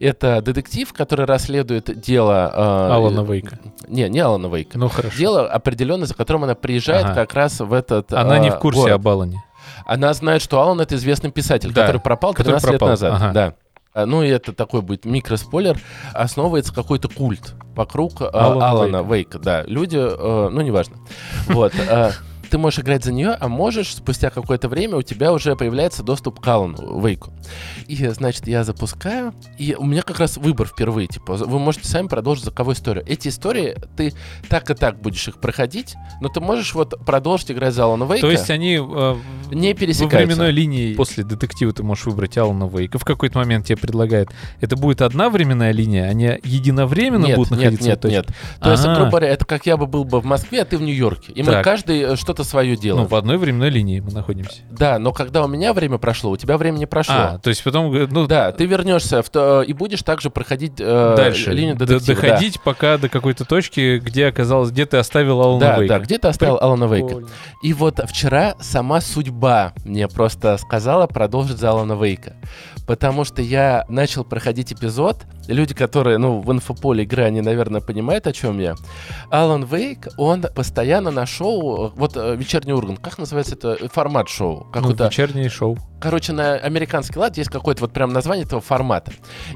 [0.00, 2.52] Это детектив, который расследует дело...
[2.54, 3.58] э, Алана Вейка.
[3.86, 4.78] Не, не Алана Вейка.
[4.78, 5.16] Ну хорошо.
[5.18, 7.14] Дело определенное, за которым она приезжает Ага.
[7.14, 8.94] как раз в этот Она не э, в курсе город.
[8.94, 9.44] об Алане.
[9.84, 13.12] Она знает, что Алан это известный писатель, Да, который пропал который 13 лет пропал, назад.
[13.14, 13.32] ага.
[13.32, 13.54] Да.
[13.98, 15.76] А, Ну и это такой будет микроспойлер.
[16.14, 19.40] Основывается какой-то культ вокруг э, Алана Алана Вейка.
[19.40, 20.98] Да, люди, э, ну неважно.
[21.48, 21.72] Вот.
[22.50, 26.40] Ты можешь играть за нее, а можешь спустя какое-то время у тебя уже появляется доступ
[26.40, 27.30] к Алану Вейку.
[27.86, 31.08] И, значит, я запускаю, и у меня как раз выбор впервые.
[31.08, 33.04] Типа, вы можете сами продолжить звуковую историю.
[33.06, 34.14] Эти истории, ты
[34.48, 38.26] так и так будешь их проходить, но ты можешь вот продолжить играть за Алана Вейка.
[38.26, 39.16] То есть они э,
[39.50, 40.16] Не во пересекаются.
[40.18, 42.98] временной линии после детектива ты можешь выбрать Алана Вейка.
[42.98, 44.30] В какой-то момент тебе предлагают,
[44.60, 48.16] это будет одна временная линия, они единовременно нет, будут нет, находиться нет, точке?
[48.16, 48.26] нет.
[48.60, 48.94] То есть, Ага.
[48.94, 51.32] грубо говоря, это как я бы был бы в Москве, а ты в Нью-Йорке.
[51.32, 51.64] И мы Так.
[51.64, 53.06] каждый э, что-то свое Ну, делаем.
[53.08, 54.60] в одной временной линии мы находимся.
[54.70, 57.14] Да, но когда у меня время прошло, у тебя время не прошло.
[57.16, 60.74] А, то есть потом, э, ну, Да, ты вернешься в то, и будешь также проходить
[60.78, 61.52] э, дальше.
[61.52, 62.20] линию детектива.
[62.20, 62.28] да.
[62.28, 65.94] доходить пока до какой-то точки, где оказалось, где ты оставил Алана Да, Вейка.
[65.98, 67.06] да, где ты оставил Алана Вейка?
[67.06, 67.28] Прикольно.
[67.62, 72.36] И вот вчера сама судьба мне просто сказала продолжить за Алана Вейка.
[72.86, 75.16] Потому что я начал проходить эпизод.
[75.48, 78.76] Люди, которые, ну, в инфополе игры, они, наверное, понимают, о чем я.
[79.30, 84.28] Алан Вейк, он постоянно на шоу, вот э, «Вечерний Ургант», как называется это э, формат
[84.28, 84.66] шоу?
[84.66, 85.78] Ну, Какой-то вечернее шоу.
[86.00, 89.12] Короче, на американский лад есть какое-то вот прям название этого формата.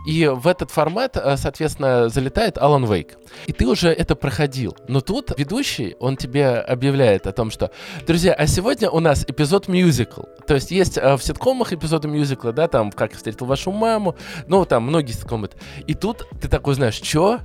[0.07, 3.17] И в этот формат, э, соответственно, залетает Алан Вейк.
[3.47, 4.77] И ты уже это проходил.
[4.89, 7.71] Но тут ведущий, он тебе объявляет о том, что,
[8.07, 10.23] друзья, а сегодня у нас эпизод мюзикл.
[10.47, 14.17] То есть есть э, в ситкомах эпизоды мюзикла, да, там «Как я встретил вашу маму»,
[14.49, 15.51] ну, там многие ситкомы.
[15.87, 17.39] И тут ты такой знаешь, что?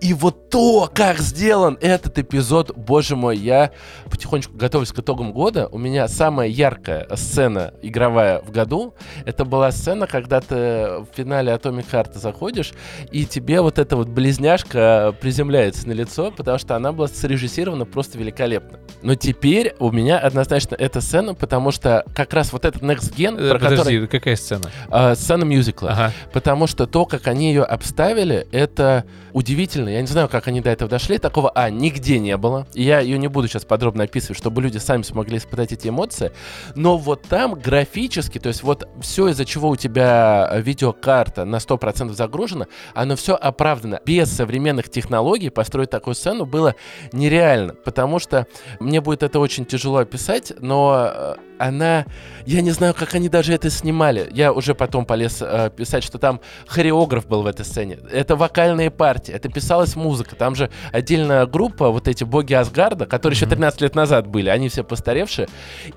[0.00, 3.72] И вот то, как сделан этот эпизод, боже мой, я
[4.10, 5.68] потихонечку готовлюсь к итогам года.
[5.68, 11.52] У меня самая яркая сцена игровая в году, это была сцена, когда ты в финале
[11.52, 12.72] Atomic Heart заходишь,
[13.10, 18.18] и тебе вот эта вот близняшка приземляется на лицо, потому что она была срежиссирована просто
[18.18, 18.78] великолепно.
[19.02, 23.32] Но теперь у меня однозначно эта сцена, потому что как раз вот этот Next Gen,
[23.38, 24.06] Э, про Подожди, который...
[24.08, 24.70] какая сцена?
[24.90, 25.90] а, сцена мюзикла.
[25.90, 26.12] Ага.
[26.32, 29.88] Потому что то, как они ее обставили, это удивительно.
[29.88, 31.18] Я не знаю, как они до этого дошли.
[31.18, 32.66] Такого, а, нигде не было.
[32.74, 36.32] Я ее не буду сейчас подробно описывать, чтобы люди сами смогли испытать эти эмоции.
[36.74, 41.56] Но вот там графически, то есть вот все, из-за чего у тебя э, видеокарта на
[41.56, 44.00] 100% загружена, оно все оправдано.
[44.04, 46.74] Без современных технологий построить такую сцену было
[47.12, 47.74] нереально.
[47.74, 48.46] Потому что
[48.92, 52.04] мне будет это очень тяжело описать, но э, она...
[52.44, 54.28] Я не знаю, как они даже это снимали.
[54.34, 57.98] Я уже потом полез э, писать, что там хореограф был в этой сцене.
[58.12, 60.36] Это вокальные партии, это писалась музыка.
[60.36, 63.54] Там же отдельная группа, вот эти боги Асгарда, которые еще Мгм.
[63.54, 65.48] 13 лет назад были, они все постаревшие.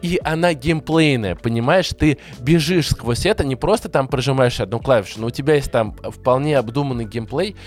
[0.01, 1.89] И она геймплейная, понимаешь?
[1.89, 5.97] Ты бежишь сквозь это, не просто там прожимаешь одну клавишу, но у тебя есть там
[6.01, 7.57] вполне обдуманный геймплей.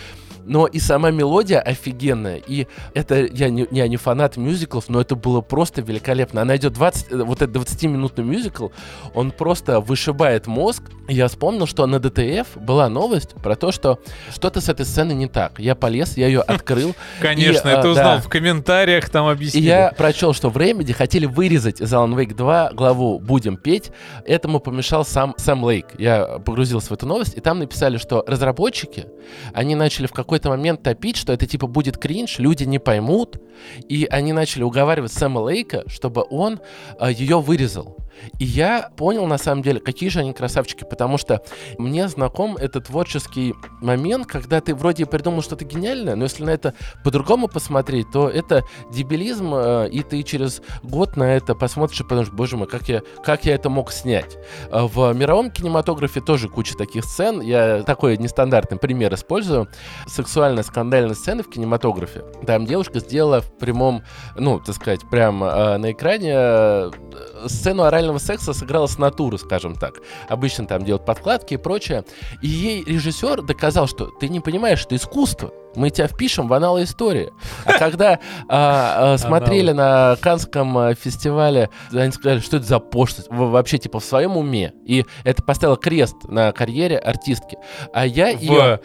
[0.48, 2.40] Но и сама мелодия офигенная.
[2.46, 6.42] И это, я не, я не фанат мюзиклов, но это было просто великолепно.
[6.42, 8.68] Она идет 20, э, вот этот 20-минутный мюзикл,
[9.14, 10.82] он просто вышибает мозг.
[11.06, 13.98] Я вспомнил, что на ДТФ была новость про то, что
[14.32, 15.58] что-то с этой сцены не так.
[15.58, 16.94] Я полез, я ее открыл.
[17.20, 18.20] Конечно, И, это а, узнал да.
[18.20, 19.66] в комментариях, там И объяснили.
[19.66, 23.90] я прочел, что в Remedy хотели вырезать из Alan Wake 2 главу «Будем петь».
[24.24, 25.86] Этому помешал сам Сэм Лейк.
[25.98, 29.06] Я погрузился в эту новость, и там написали, что разработчики,
[29.52, 33.40] они начали в какой-то момент топить, что это типа будет кринж, люди не поймут,
[33.88, 36.60] и они начали уговаривать Сэма Лейка, чтобы он
[37.10, 37.96] ее вырезал.
[38.38, 41.42] И я понял, на самом деле, какие же они красавчики, потому что
[41.78, 46.74] мне знаком этот творческий момент, когда ты вроде придумал что-то гениальное, но если на это
[47.04, 52.30] по-другому посмотреть, то это дебилизм, э, и ты через год на это посмотришь и подумаешь,
[52.30, 54.36] боже мой, как я, как я это мог снять.
[54.70, 57.40] Э, В мировом кинематографе тоже куча таких сцен.
[57.40, 59.68] Я такой нестандартный пример использую.
[60.06, 62.24] Сексуально-скандальные сцены в кинематографе.
[62.46, 64.02] Там девушка сделала в прямом,
[64.36, 66.90] ну, так сказать, прямо э, на экране э,
[67.46, 69.96] сцену орального секса сыграла с натуры, скажем так.
[70.28, 72.04] Обычно там делают подкладки и прочее.
[72.42, 75.52] И ей режиссер доказал, что ты не понимаешь, это искусство.
[75.74, 77.30] Мы тебя впишем в аналы истории.
[77.64, 78.18] А когда
[78.48, 83.28] а, а, смотрели на Канском а, фестивале, они сказали, что это за пошлость.
[83.30, 84.72] Вы вообще типа в своем уме.
[84.86, 87.58] И это поставило крест на карьере артистки.
[87.92, 88.80] А я ее...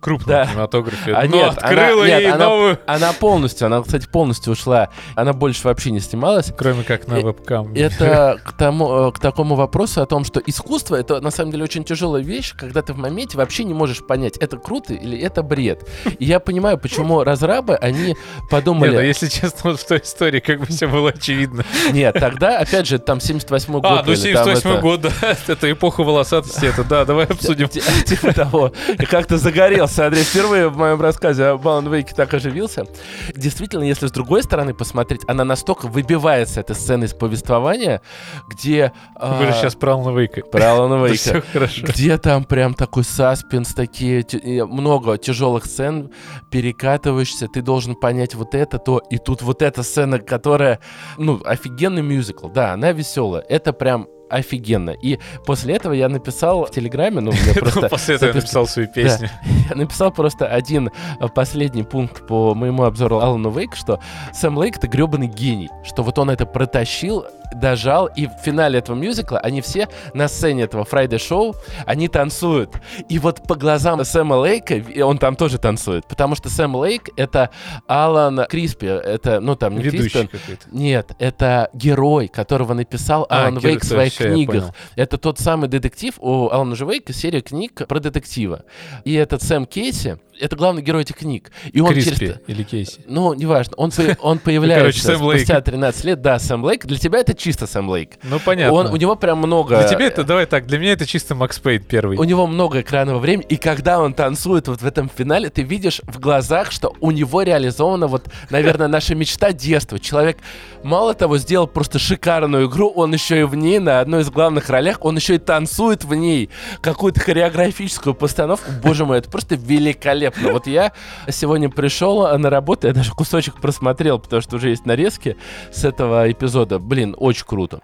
[0.00, 0.46] крупном Да.
[0.46, 1.12] кинематографе.
[1.12, 2.78] А но нет, открыла она- нет, ей она- новую...
[2.86, 4.88] Она полностью, она, кстати, полностью ушла.
[5.14, 6.52] Она больше вообще не снималась.
[6.56, 7.74] Кроме как на Э, вебкам.
[7.74, 11.64] Это к, тому, э, к такому вопросу о том, что искусство это на самом деле
[11.64, 15.42] очень тяжелая вещь, когда ты в моменте вообще не можешь понять, это круто или это
[15.42, 15.86] бред.
[16.18, 18.16] И я понимаю, почему разрабы, они
[18.50, 18.94] подумали...
[18.94, 21.64] ну если честно, вот в той истории как бы все было очевидно.
[21.92, 23.84] Нет, тогда, опять же, там 78 год.
[23.84, 25.10] А, ну или там 78 это- год, да.
[25.46, 27.68] Это эпоха волосатости, это да, давай обсудим.
[27.68, 28.72] Ти- Типа того.
[29.10, 30.22] Как-то загорелся, Андрей.
[30.22, 32.86] Впервые в моем рассказе о Балан Вейке так оживился.
[33.34, 38.00] Действительно, если с другой стороны посмотреть, она настолько выбивается этой сцены из повествования,
[38.48, 38.92] где...
[39.20, 40.42] Вы же а, сейчас про Алана Вейка.
[40.42, 41.18] Про Алана Вейка.
[41.18, 41.86] Все хорошо.
[41.86, 44.24] Где там прям такой саспенс, такие
[44.66, 46.10] много тяжелых сцен,
[46.50, 50.80] перекатываешься, ты должен понять вот это, то, и тут вот эта сцена, которая,
[51.18, 54.90] ну, офигенный мюзикл, да, она веселая, это прям офигенно.
[54.90, 57.88] И после этого я написал в Телеграме, ну, мне просто...
[57.88, 59.28] После этого я написал свою песню.
[59.70, 64.00] Я написал просто один э, последний пункт по моему обзору Алана Вейк, что
[64.32, 67.24] Сэм Лейк это гребаный гений, что вот он это протащил,
[67.54, 71.54] дожал, и в финале этого мюзикла они все на сцене этого Friday шоу,
[71.86, 72.80] они танцуют.
[73.08, 77.50] И вот по глазам Сэма Лейка, он там тоже танцует, потому что Сэм Лейк это
[77.86, 80.62] Алан Криспи, это, ну там не Ведущий Криспи, какой-то.
[80.70, 84.74] нет, это герой, которого написал А, Алан Вейк в своих всё, я книгах.
[84.96, 88.64] Это тот самый детектив у Алана Же Вейка, серия книг про детектива.
[89.04, 91.50] И этот Сэм Кейси, это главный герой этих книг.
[91.72, 92.40] И он Криспи через...
[92.46, 93.00] или Кейси.
[93.06, 95.40] Ну, неважно, он, он появляется Сэм Лейк.
[95.40, 96.22] спустя 13 лет.
[96.22, 96.86] Да, Сэм Лейк.
[96.86, 98.12] Для тебя это чисто Сэм Лейк.
[98.22, 98.72] Ну, понятно.
[98.72, 99.78] Он, у него прям много...
[99.78, 102.16] Для тебя это, давай так, для меня это чисто Макс Пейн первый.
[102.16, 106.00] У него много экранного времени, и когда он танцует вот в этом финале, ты видишь
[106.04, 109.98] в глазах, что у него реализована вот, наверное, наша мечта детства.
[109.98, 110.38] Человек,
[110.82, 114.68] мало того, сделал просто шикарную игру, он еще и в ней, на одной из главных
[114.68, 116.50] ролях, он еще и танцует в ней
[116.80, 118.72] какую-то хореографическую постановку.
[118.82, 120.50] Боже мой, это просто великолепно.
[120.52, 120.92] Вот я
[121.28, 125.36] сегодня пришел на работу, я даже кусочек просмотрел, потому что уже есть нарезки
[125.70, 126.80] с этого эпизода.
[126.80, 127.82] Блин, очень круто.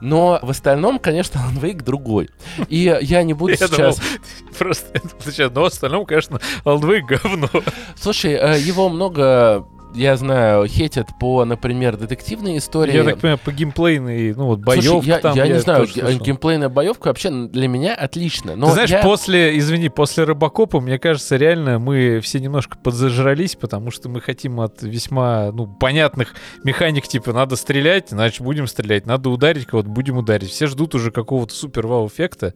[0.00, 2.28] Но в остальном, конечно, Alan Wake другой.
[2.68, 3.70] И я не буду Я сейчас...
[3.70, 3.96] думал,
[4.58, 7.48] просто, сейчас, но в остальном, конечно, Алдвей говно.
[7.96, 9.64] Слушай, э, его много,
[9.94, 12.94] я знаю, хейтят по, например, детективной истории.
[12.94, 15.36] Я так понимаю, по геймплейной, ну вот, Слушай, боевка я, там.
[15.36, 18.56] я не знаю, геймплейная боевка вообще для меня отлично.
[18.56, 23.56] Но Ты знаешь, я- после, извини, после Робокопа, мне кажется, реально мы все немножко подзажрались,
[23.56, 26.34] потому что мы хотим от весьма, ну, понятных
[26.64, 30.50] механик, типа, надо стрелять, значит, будем стрелять, надо ударить кого-то, будем ударить.
[30.50, 32.54] Все ждут уже какого-то супер-вау-эффекта.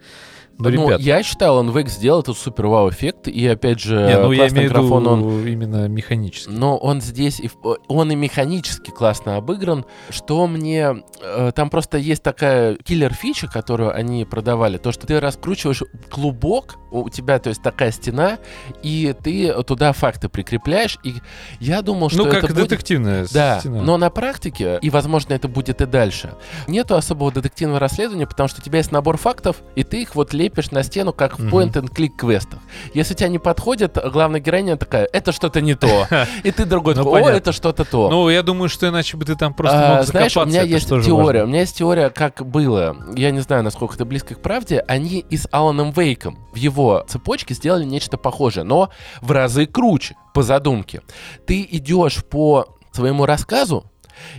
[0.58, 3.96] Ну, ну, ребят, я считал, он Wake сделал этот супер вау эффект, и опять же,
[3.96, 6.50] не, ну, я имею в графон, он виду именно механически.
[6.50, 9.84] Но он здесь, и в- он и механически классно обыгран.
[10.10, 11.02] Что мне...
[11.22, 14.78] э, Там просто есть такая киллер-фича, которую они продавали.
[14.78, 18.38] То, что ты раскручиваешь клубок, у тебя, то есть, такая стена,
[18.82, 20.98] и ты туда факты прикрепляешь.
[21.04, 21.14] И
[21.60, 22.68] я думал, что Ну, как это будет...
[22.68, 23.80] детективная Да, стена.
[23.82, 26.34] но на практике, и, возможно, это будет и дальше,
[26.68, 30.34] нету особого детективного расследования, потому что у тебя есть набор фактов, и ты их вот
[30.34, 32.58] лепишь на стену, как в point-and-click квестах.
[32.94, 36.06] Если тебя не подходит, главная героиня такая, это что-то не то.
[36.42, 37.36] И ты другой Ну, понятно.
[37.36, 38.10] это что-то то.
[38.10, 40.88] Ну, я думаю, что иначе бы ты там просто А, мог знаешь, у меня есть
[40.88, 41.12] теория.
[41.12, 41.44] важно.
[41.44, 42.96] У меня есть теория, как было.
[43.16, 44.84] Я не знаю, насколько это близко к правде.
[44.88, 48.90] Они и с Аланом Вейком в его цепочке сделали нечто похожее, но
[49.20, 51.02] в разы круче, по задумке.
[51.46, 53.84] Ты идешь по своему рассказу,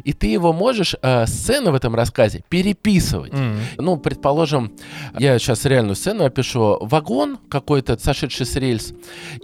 [0.04, 3.34] и ты его можешь, э, сцены в этом рассказе, переписывать.
[3.34, 3.58] М.
[3.78, 4.74] Ну, предположим,
[5.18, 6.78] я сейчас реальную сцену опишу.
[6.82, 8.94] Вагон какой-то, сошедший с рельс,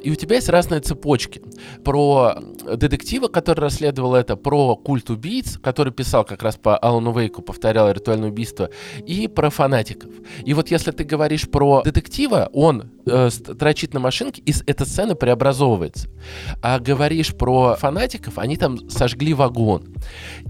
[0.02, 1.42] и у тебя есть разные цепочки.
[1.84, 2.36] Про
[2.76, 7.92] детектива, который расследовал это, про культ убийц, который писал как раз по Алану Вейку, повторял
[7.92, 8.70] ритуальное убийство,
[9.06, 10.12] и про фанатиков.
[10.46, 15.16] И вот если ты говоришь про детектива, он э, строчит на машинке, и эта сцена
[15.16, 16.10] преобразовывается.
[16.62, 19.96] А говоришь про фанатиков, они там сожгли вагон.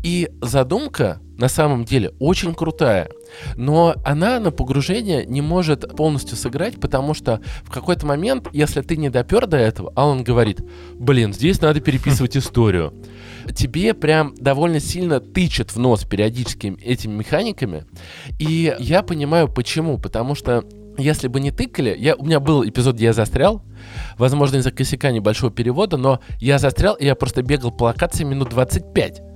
[0.03, 3.09] И задумка на самом деле очень крутая.
[3.55, 8.97] Но она на погружение не может полностью сыграть, потому что в какой-то момент, если ты
[8.97, 10.61] не допер до этого, Алан говорит,
[10.95, 12.93] блин, здесь надо переписывать историю.
[13.55, 17.85] Тебе прям довольно сильно тычет в нос периодически этими механиками.
[18.37, 19.97] И я понимаю почему.
[19.97, 20.65] Потому что
[20.99, 23.63] если бы не тыкали, я, у меня был эпизод, где я застрял,
[24.17, 28.49] возможно, из-за косяка небольшого перевода, но я застрял, и я просто бегал по локации минут
[28.49, 29.28] 25.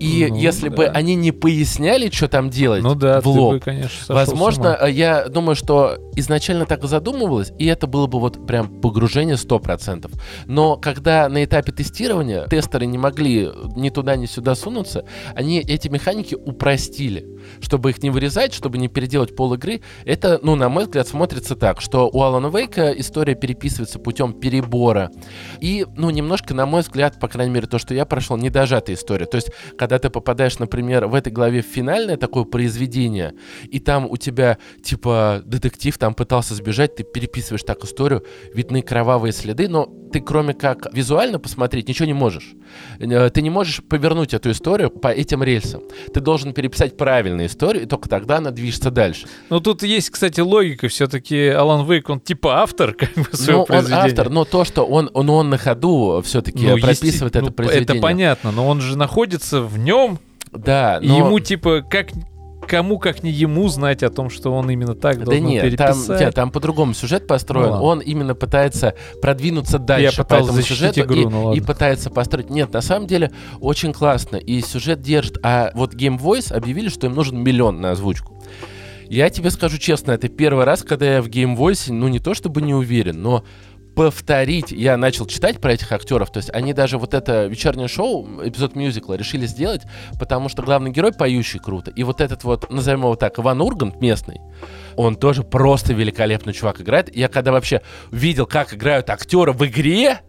[0.00, 0.92] И Ну, если бы да.
[0.92, 5.56] они не поясняли, что там делать Ну да, в лоб, бы, конечно, Возможно, я думаю,
[5.56, 10.10] что изначально так и задумывалось, и это было бы вот прям погружение 100%.
[10.46, 15.04] Но когда на этапе тестирования тестеры не могли ни туда, ни сюда сунуться,
[15.34, 17.26] они эти механики упростили.
[17.60, 21.54] Чтобы их не вырезать, чтобы не переделать пол игры, это, ну, на мой взгляд, смотрится
[21.56, 25.10] так, что у Алана Вейка история переписывается путем перебора.
[25.60, 29.26] И, ну, немножко, на мой взгляд, по крайней мере, то, что я прошел, недожатая история.
[29.26, 33.34] То есть, когда ты попадаешь, например, в этой главе в финальное такое произведение,
[33.70, 39.32] и там у тебя, типа, детектив там пытался сбежать, ты переписываешь так историю, видны кровавые
[39.32, 42.54] следы, но ты, кроме как визуально посмотреть, ничего не можешь.
[43.00, 45.82] Э, Ты не можешь повернуть эту историю по этим рельсам.
[46.14, 49.26] Ты должен переписать правильную историю, и только тогда она движется дальше.
[49.50, 50.88] Ну, тут есть, кстати, логика.
[50.88, 54.04] Все-таки Алан Вейк, он типа автор как бы своего Ну, он произведения.
[54.04, 57.50] автор, но то, что он, он, он на ходу все-таки Ну, прописывает есте- это ну,
[57.52, 57.94] произведение.
[57.98, 60.18] Это понятно, но он же находится в нем,
[60.52, 61.18] Да, и но...
[61.18, 62.08] ему типа как
[62.66, 65.94] кому как не ему знать о том, что он именно так Да должен нет, там,
[65.94, 66.20] переписать.
[66.20, 67.70] нет, там по-другому сюжет построен.
[67.70, 72.10] Ну он именно пытается продвинуться дальше по пытался этому сюжету игру, и, ну и пытается
[72.10, 72.50] построить.
[72.50, 73.30] Нет, на самом деле
[73.60, 74.36] очень классно.
[74.36, 75.38] И сюжет держит.
[75.42, 78.36] А вот Game Voice объявили, что им нужен миллион на озвучку.
[79.08, 82.34] Я тебе скажу честно, это первый раз, когда я в Game Voice, ну не то
[82.34, 83.44] чтобы не уверен, но
[83.96, 88.28] повторить, я начал читать про этих актеров, то есть они даже вот это вечернее шоу,
[88.44, 89.82] эпизод мюзикла, решили сделать,
[90.20, 93.98] потому что главный герой поющий круто, и вот этот вот, назовем его так, Иван Ургант
[94.02, 94.42] местный,
[94.96, 97.14] он тоже просто великолепный чувак играет.
[97.16, 97.80] Я когда вообще
[98.10, 100.20] видел, как играют актеры в игре,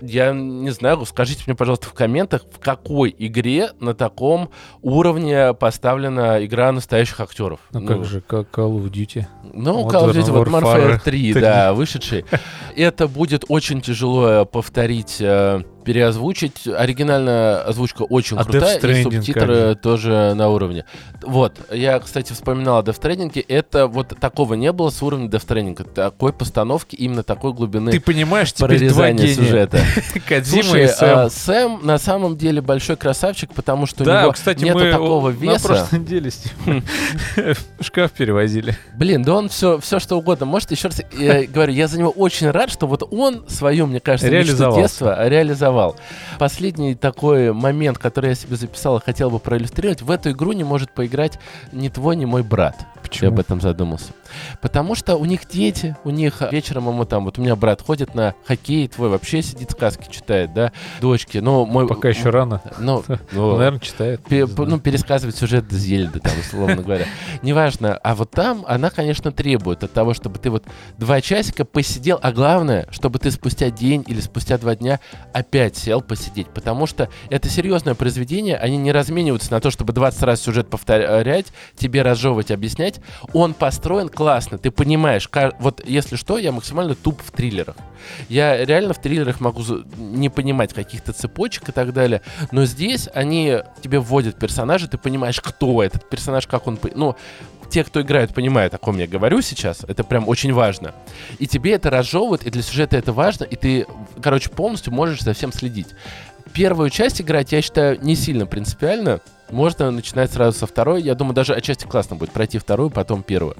[0.00, 4.50] я не знаю, скажите мне, пожалуйста, в комментах, в какой игре на таком
[4.82, 7.60] уровне поставлена игра настоящих актеров.
[7.72, 9.26] Ну как же, как Call of Duty.
[9.52, 11.40] Ну, Modern Call of Duty, вот Warfare Warfare 3, 3.
[11.42, 12.24] да, вышедший.
[12.76, 16.66] Это будет очень тяжело повторить, э, переозвучить.
[16.66, 19.74] Оригинальная озвучка очень А крутая, и субтитры же?
[19.76, 20.84] тоже на уровне.
[21.22, 23.44] Вот, я, кстати, вспоминал о Death Stranding.
[23.48, 25.92] Это вот такого не было с уровня Death Stranding.
[25.92, 29.34] Такой постановки, именно такой глубины Ты понимаешь, теперь два гения.
[29.34, 29.80] сюжета.
[30.44, 31.18] Слушай, и Сэм.
[31.18, 34.90] а, Сэм на самом деле большой красавчик, потому что у да, него кстати, нету мы
[34.90, 35.66] такого на веса.
[35.68, 36.84] прошлой неделе с ним
[37.80, 38.76] шкаф перевозили.
[38.96, 40.46] Блин, да он все, все что угодно.
[40.46, 44.00] Может, еще раз я говорю, я за него очень рад, что вот он свою, мне
[44.00, 45.69] кажется, мечту детства реализовал.
[46.38, 50.64] Последний такой момент, который я себе записал и хотел бы проиллюстрировать, в эту игру не
[50.64, 51.38] может поиграть
[51.72, 52.76] ни твой, ни мой брат.
[52.80, 53.30] Я Почему?
[53.30, 54.12] об этом задумался.
[54.60, 58.14] Потому что у них дети, у них вечером ему там, вот у меня брат ходит
[58.14, 61.86] на хоккей, твой вообще сидит сказки читает, да, дочки, ну мой...
[61.86, 62.62] Пока еще рано.
[62.78, 64.22] Ну, Ну, наверное, читает.
[64.24, 67.06] Пе- ну, пересказывать сюжет Зельды, там, условно говоря.
[67.42, 67.94] Неважно.
[67.96, 70.64] А вот там она, конечно, требует от того, чтобы ты вот
[70.98, 75.00] два часика посидел, а главное, чтобы ты спустя день или спустя два дня
[75.32, 76.48] опять сел посидеть.
[76.48, 81.46] Потому что это серьезное произведение, они не размениваются на то, чтобы 20 раз сюжет повторять,
[81.76, 83.00] тебе разжевывать, объяснять.
[83.32, 85.30] Он построен классно, ты понимаешь.
[85.60, 87.74] Вот если что, я максимально туп в триллерах.
[88.28, 89.62] Я реально в триллерах могу
[89.96, 92.20] не понимать каких-то цепочек и так далее.
[92.52, 96.78] Но здесь они тебе вводят персонажа, ты понимаешь, кто этот персонаж, как он...
[96.94, 97.16] Ну,
[97.70, 99.84] те, кто играют, понимают, о ком я говорю сейчас.
[99.88, 100.92] Это прям очень важно.
[101.38, 103.86] И тебе это разжевывают, и для сюжета это важно, и ты,
[104.22, 105.88] короче, полностью можешь за всем следить.
[106.52, 109.22] Первую часть играть, я считаю, не сильно принципиально.
[109.50, 111.02] можно начинать сразу со второй.
[111.02, 113.56] Я думаю, даже отчасти классно будет пройти вторую, потом первую.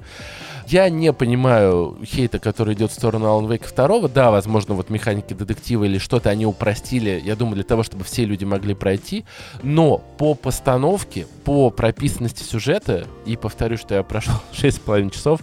[0.67, 4.07] Я не понимаю хейта, который идет в сторону Alan Wake 2.
[4.09, 8.25] Да, возможно, вот механики детектива или что-то они упростили, я думаю, для того, чтобы все
[8.25, 9.25] люди могли пройти.
[9.63, 15.41] Но по постановке, по прописанности сюжета, и повторю, что я прошел 6,5 часов,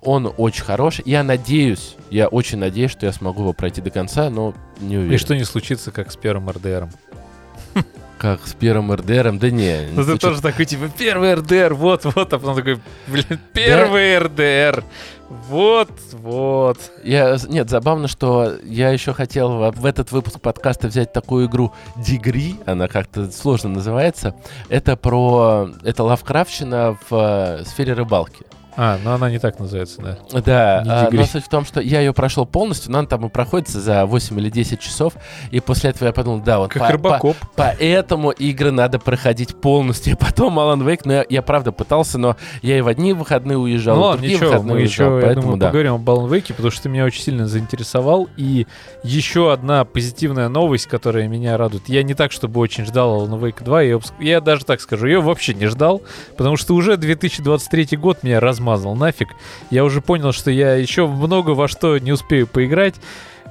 [0.00, 1.02] он очень хороший.
[1.06, 5.14] Я надеюсь, я очень надеюсь, что я смогу его пройти до конца, но не уверен.
[5.14, 6.90] И что не случится, как с первым РДРом.
[8.22, 9.40] Как с первым РДРом?
[9.40, 9.88] Да не.
[9.92, 14.84] Ну ты тоже такой, типа, первый РДР, вот, вот, а потом такой, блин, первый РДР,
[15.48, 16.78] вот, вот.
[17.02, 21.72] Я, нет, забавно, что я еще хотел в, в этот выпуск подкаста взять такую игру
[21.96, 24.36] Дигри, она как-то сложно называется.
[24.68, 25.70] Это про...
[25.82, 28.46] Это лавкрафтщина в э, сфере рыбалки.
[28.76, 30.40] А, ну она не так называется, да.
[30.40, 33.28] Да, а, но суть в том, что я ее прошел полностью, но она там и
[33.28, 35.14] проходится за 8 или 10 часов,
[35.50, 37.36] и после этого я подумал, да, вот Как по- по- рыбакоп.
[37.56, 40.14] Поэтому игры надо проходить полностью.
[40.14, 43.58] И потом Alan Wake, ну я, я правда пытался, но я и в одни выходные
[43.58, 45.66] уезжал, Ну и в другие ничего, выходные мы еще, уезжал, я поэтому думаю, да.
[45.66, 48.28] поговорим об Alan Wake, потому что ты меня очень сильно заинтересовал.
[48.36, 48.66] И
[49.02, 51.88] еще одна позитивная новость, которая меня радует.
[51.88, 55.20] Я не так, чтобы очень ждал Alan Wake 2, я, я даже так скажу, я
[55.20, 56.02] вообще не ждал,
[56.36, 59.34] потому что уже 2023 год меня размазал нафиг.
[59.70, 62.94] Я уже понял, что я еще много во что не успею поиграть.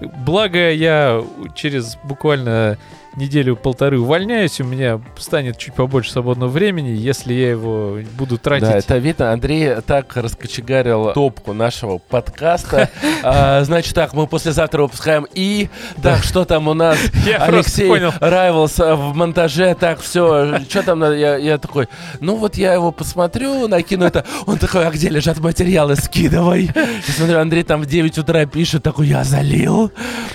[0.01, 1.23] Благо, я
[1.55, 2.77] через буквально
[3.15, 8.77] неделю-полторы увольняюсь, у меня станет чуть побольше свободного времени, если я его буду тратить Да,
[8.77, 9.31] это видно.
[9.31, 12.89] Андрей так раскочегарил топку нашего подкаста.
[13.23, 15.69] А, Значит так, мы послезавтра выпускаем и...
[16.01, 16.97] Так, что там у нас?
[17.39, 17.91] Алексей.
[18.19, 19.75] Райвелс а, в монтаже.
[19.79, 21.15] Так, все, что там надо?
[21.15, 21.87] Я, я такой,
[22.19, 24.25] ну вот я его посмотрю, накину это.
[24.47, 25.95] Он такой, а где лежат материалы?
[25.97, 26.71] Скидывай.
[26.73, 29.90] Я смотрю, Андрей там в 9 утра пишет, такой, я залил.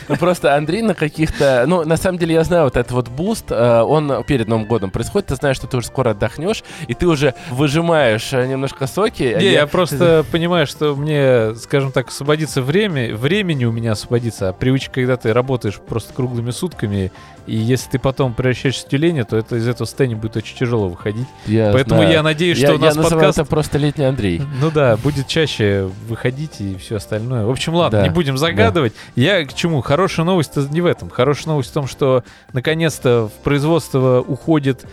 [0.08, 1.64] Ну, Просто Андрей на каких-то...
[1.66, 4.90] Ну, на самом деле, я знаю, вот этот вот буст, э, он перед Новым годом
[4.90, 5.28] происходит.
[5.28, 9.34] Ты знаешь, что ты уже скоро отдохнешь, и ты уже выжимаешь э, немножко соки.
[9.36, 14.50] а Не, я, просто понимаю, что мне, скажем так, освободится время, времени у меня освободится,
[14.50, 17.10] а привычка, когда ты работаешь просто круглыми сутками,
[17.46, 20.88] и если ты потом превращаешься в тюленя, то это из этого состояния будет очень тяжело
[20.88, 21.26] выходить.
[21.46, 22.12] Я Поэтому знаю.
[22.12, 23.38] я надеюсь, Я- что у нас я подкаст...
[23.38, 24.42] это просто летний Андрей.
[24.60, 27.44] Ну да, будет чаще выходить и все остальное.
[27.44, 28.94] В общем, ладно, Да, не будем загадывать.
[29.14, 29.80] Я к чему?
[29.80, 31.10] Хорошая новость не в этом.
[31.10, 34.84] Хорошая новость в том, что наконец-то в производство уходит,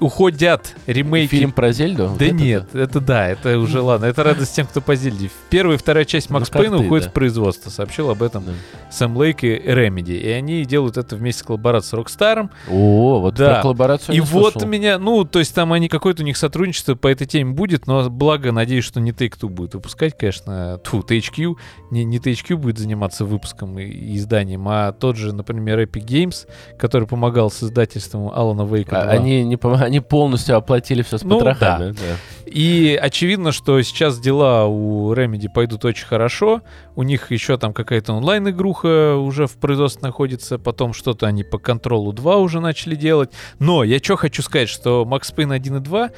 [0.00, 2.06] уходят ремейки Фильм про Зельду?
[2.08, 4.06] Вот да это нет, это да, это уже ладно.
[4.06, 5.30] Это радость тем, кто по Зельде.
[5.50, 7.10] Первая и вторая часть Ну, Макс как Пейна уходит да.
[7.10, 7.70] в производство.
[7.70, 8.52] Сообщил об этом Да.
[8.90, 10.16] Сэм Лейк и Remedy.
[10.18, 12.48] И они делают это вместе с коллаборацией с Rockstar.
[12.70, 13.54] О, вот Да.
[13.54, 14.68] про коллаборацию И вот слышал.
[14.68, 18.08] меня, ну, то есть там они, какое-то у них сотрудничество по этой теме будет, но
[18.10, 21.56] благо, надеюсь, что не Take-Two будет выпускать, конечно, тьфу, THQ,
[21.90, 26.46] не, не THQ будет заниматься выпуском и, и изданием, а тот же, например, Epic Games,
[26.78, 29.12] который помогал с издательством Алана Вейка А, 2.
[29.12, 31.90] Они, не, пом- они полностью оплатили все с Ну, потрохами.
[31.92, 32.16] да.
[32.46, 36.62] И очевидно, что сейчас дела у Remedy пойдут очень хорошо.
[36.96, 40.58] У них еще там какая-то онлайн-игруха уже в производстве находится.
[40.58, 43.30] Потом что-то они по контролу 2 уже начали делать.
[43.60, 46.10] Но я что хочу сказать, что Max Payne 1 и 2,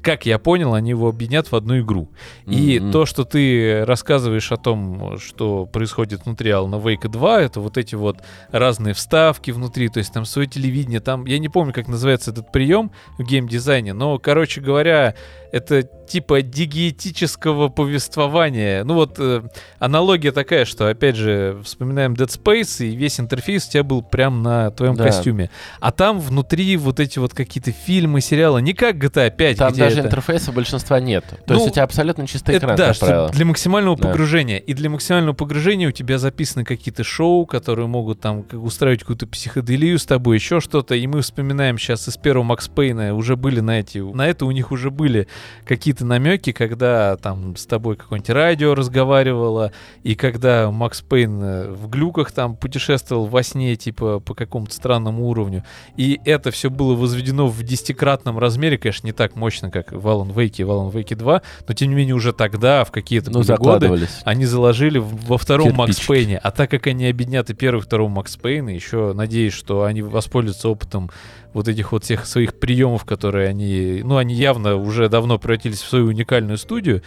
[0.00, 2.08] как я понял, они его объединят в одну игру.
[2.46, 2.92] И Мгм.
[2.92, 7.96] то, что ты рассказываешь о том, что происходит внутри Alan Wake 2, это вот эти
[7.96, 8.18] вот
[8.52, 12.52] разные вставки внутри, то есть там свое телевидение, там, я не помню, как называется этот
[12.52, 15.14] прием в геймдизайне, но, короче говоря,
[15.52, 18.84] это типа диетического повествования.
[18.84, 19.42] Ну вот э,
[19.78, 24.42] аналогия такая, что, опять же, вспоминаем Dead Space, и весь интерфейс у тебя был прям
[24.42, 25.04] на твоем Да.
[25.04, 25.50] костюме.
[25.80, 29.82] А там внутри вот эти вот какие-то фильмы, сериалы, не как GTA 5, Там где
[29.84, 30.08] даже это...
[30.08, 31.24] интерфейса большинства нет.
[31.46, 33.28] То Ну, есть у тебя абсолютно чистый Это экран, да, как что правило.
[33.30, 34.08] для максимального Да.
[34.08, 34.58] погружения.
[34.58, 39.26] И для максимального погружения у тебя записаны какие-то шоу, которые могут там как устраивать какую-то
[39.26, 40.94] психоделию с тобой, еще что-то.
[40.94, 43.98] И мы вспоминаем сейчас из первого Макс Пейна уже были на эти...
[43.98, 45.28] На это у них уже были
[45.64, 49.72] какие-то намеки, когда там с тобой какое-нибудь радио разговаривало,
[50.02, 55.28] и когда Макс Пейн э, в глюках там путешествовал во сне, типа, по какому-то странному
[55.28, 55.64] уровню.
[55.96, 60.32] И это все было возведено в десятикратном размере, конечно, не так мощно, как в Alan
[60.34, 63.42] Wake и в Alan Wake 2, но тем не менее уже тогда, в какие-то Ну,
[63.56, 65.98] годы, они заложили во втором Макс.
[66.06, 66.38] Пейне.
[66.38, 70.02] А так как они объединят и первый, и второго Макс Пейна, еще надеюсь, что они
[70.02, 71.10] воспользуются опытом
[71.52, 75.88] вот этих вот всех своих приемов, которые они, ну, они явно уже давно превратились в
[75.88, 77.02] свою уникальную студию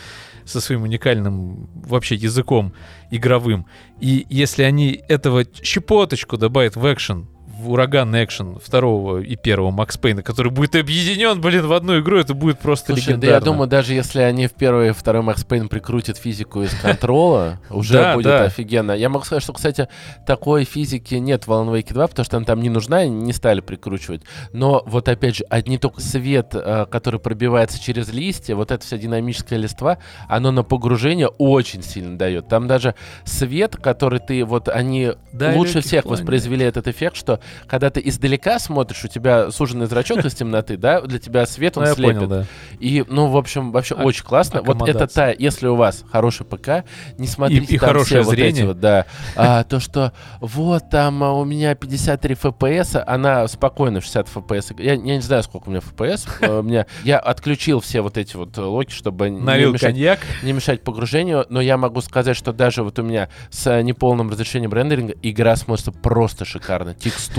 [0.46, 2.74] со своим уникальным вообще языком
[3.12, 3.66] игровым.
[4.02, 7.28] И если они этого щепоточку добавят в экшен
[7.60, 12.18] в ураганный экшен второго и первого Макс Пейна, который будет объединен, блин, в одну игру,
[12.18, 13.34] это будет просто Слушай, да легендарно.
[13.36, 17.60] я думаю, даже если они в первый и второй Макс Пейн прикрутят физику из контрола,
[17.70, 18.44] уже Да, будет да.
[18.46, 18.92] офигенно.
[18.94, 19.88] Я могу сказать, что, кстати,
[20.26, 23.34] такой физики нет в Alan Wake 2, потому что она там не нужна, и не
[23.34, 24.22] стали прикручивать.
[24.52, 28.98] Но вот опять же, одни только свет, э, который пробивается через листья, вот эта вся
[28.98, 32.48] динамическая листва, оно на погружение очень сильно дает.
[32.48, 32.96] Там даже
[33.26, 38.60] свет, который ты, вот они Да, лучше всех воспроизвели этот эффект, что когда ты издалека
[38.60, 42.48] смотришь, у тебя суженный зрачок из темноты, да, для тебя свет, он Ну, слепит.
[42.80, 44.62] И, ну, в общем, вообще очень классно.
[44.62, 46.86] Вот это та, если у вас хороший ПК,
[47.18, 49.06] не смотрите там все вот эти вот, да.
[49.36, 54.82] А, то, что вот там а, у меня 53 FPS, она спокойно в 60 FPS.
[54.82, 56.60] Я, не знаю, сколько у меня FPS.
[56.60, 59.40] У меня, я отключил все вот эти вот локи, чтобы не
[59.74, 59.96] мешать,
[60.44, 64.30] не мешать погружению, но я могу сказать, что даже вот у меня с а, неполным
[64.30, 66.94] разрешением рендеринга игра смотрится просто шикарно.
[66.94, 67.33] Текстура,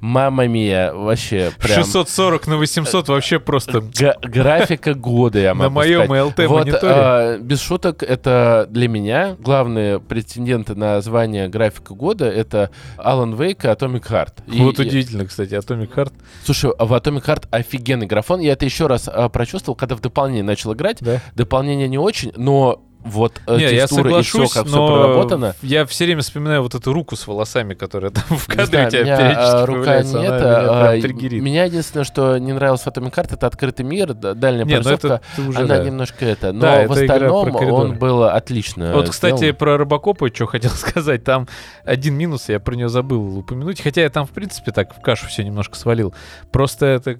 [0.00, 1.78] мама мия, вообще прям...
[1.78, 6.26] 640 на 800 вообще просто Га- графика года, я на могу моем сказать.
[6.36, 6.92] LT Вот, мониторе.
[6.94, 13.64] а, без шуток, это для меня главные претенденты на звание графика года это Alan Wake
[13.64, 14.32] и Atomic Heart.
[14.58, 16.12] Вот и- удивительно, кстати, Atomic Heart.
[16.44, 18.40] Слушай, а в Atomic Heart офигенный графон.
[18.40, 20.98] Я это еще раз а, прочувствовал, когда в дополнение начал играть.
[21.00, 21.20] Да.
[21.34, 24.86] Дополнение не очень, но вот э, Не, я текстура и все, соглашусь, как все но
[24.88, 25.54] проработано.
[25.62, 28.90] я все время вспоминаю вот эту руку с волосами, которая там в кадре знаю, у
[28.90, 30.98] тебя меня, периодически а, рука не это.
[30.98, 34.80] меня а, меня единственное, что не нравилось в Atomic Heart, это открытый мир, дальняя Не,
[34.80, 35.84] ну это уже, Она да.
[35.84, 36.52] немножко это.
[36.52, 38.92] Но Да, в это остальном он был отлично.
[38.92, 39.56] Вот, кстати, сделан.
[39.56, 41.48] про Робокопа, что хотел сказать, там
[41.84, 45.26] один минус, я про нее забыл упомянуть, хотя я там, в принципе, так в кашу
[45.28, 46.14] все немножко свалил.
[46.52, 47.18] Просто это...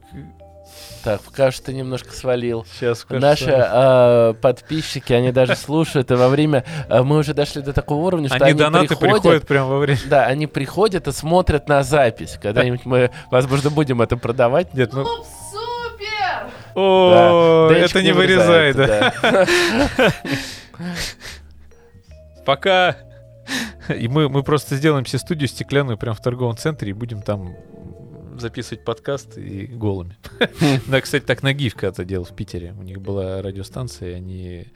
[1.03, 2.67] Так, кашу ты немножко свалил.
[2.75, 6.65] Сейчас Наши а, подписчики, они даже слушают, и во время...
[6.89, 9.99] а, мы уже дошли до такого уровня, что Они они, донаты приходят прямо во время...
[10.07, 12.39] Да, они приходят и смотрят на запись.
[12.41, 14.75] Когда-нибудь мы, возможно, будем это продавать.
[14.75, 15.05] Нет, ну...
[15.05, 16.51] Клуб супер!
[16.75, 19.15] О, Да, это не вырезай, да.
[19.23, 19.47] да.
[22.45, 22.97] Пока.
[23.89, 27.57] И мы, мы просто сделаем себе студию стеклянную прямо в торговом центре и будем там
[28.41, 30.17] записывать подкаст и голыми.
[30.87, 32.75] Да, кстати, так Нагиев когда-то делал в Питере.
[32.79, 34.67] У них была радиостанция, они...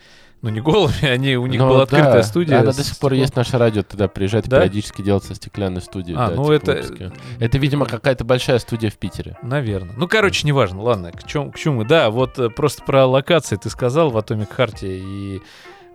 [0.42, 2.60] Ну, не голыми, они, у них Ну была да, открытая студия.
[2.60, 4.58] Она до сих пор есть наше радио, туда приезжает Да?
[4.60, 6.16] периодически делать со стеклянной студией.
[6.18, 7.12] А, да, ну типа это- выпуски.
[7.40, 9.38] Это, видимо, какая-то большая студия в Питере.
[9.42, 9.94] Наверное.
[9.96, 10.82] Ну, короче, неважно.
[10.82, 11.84] Ладно, к чему, к чему мы?
[11.86, 15.40] Да, вот э, просто про локации ты сказал в Atomic Heart и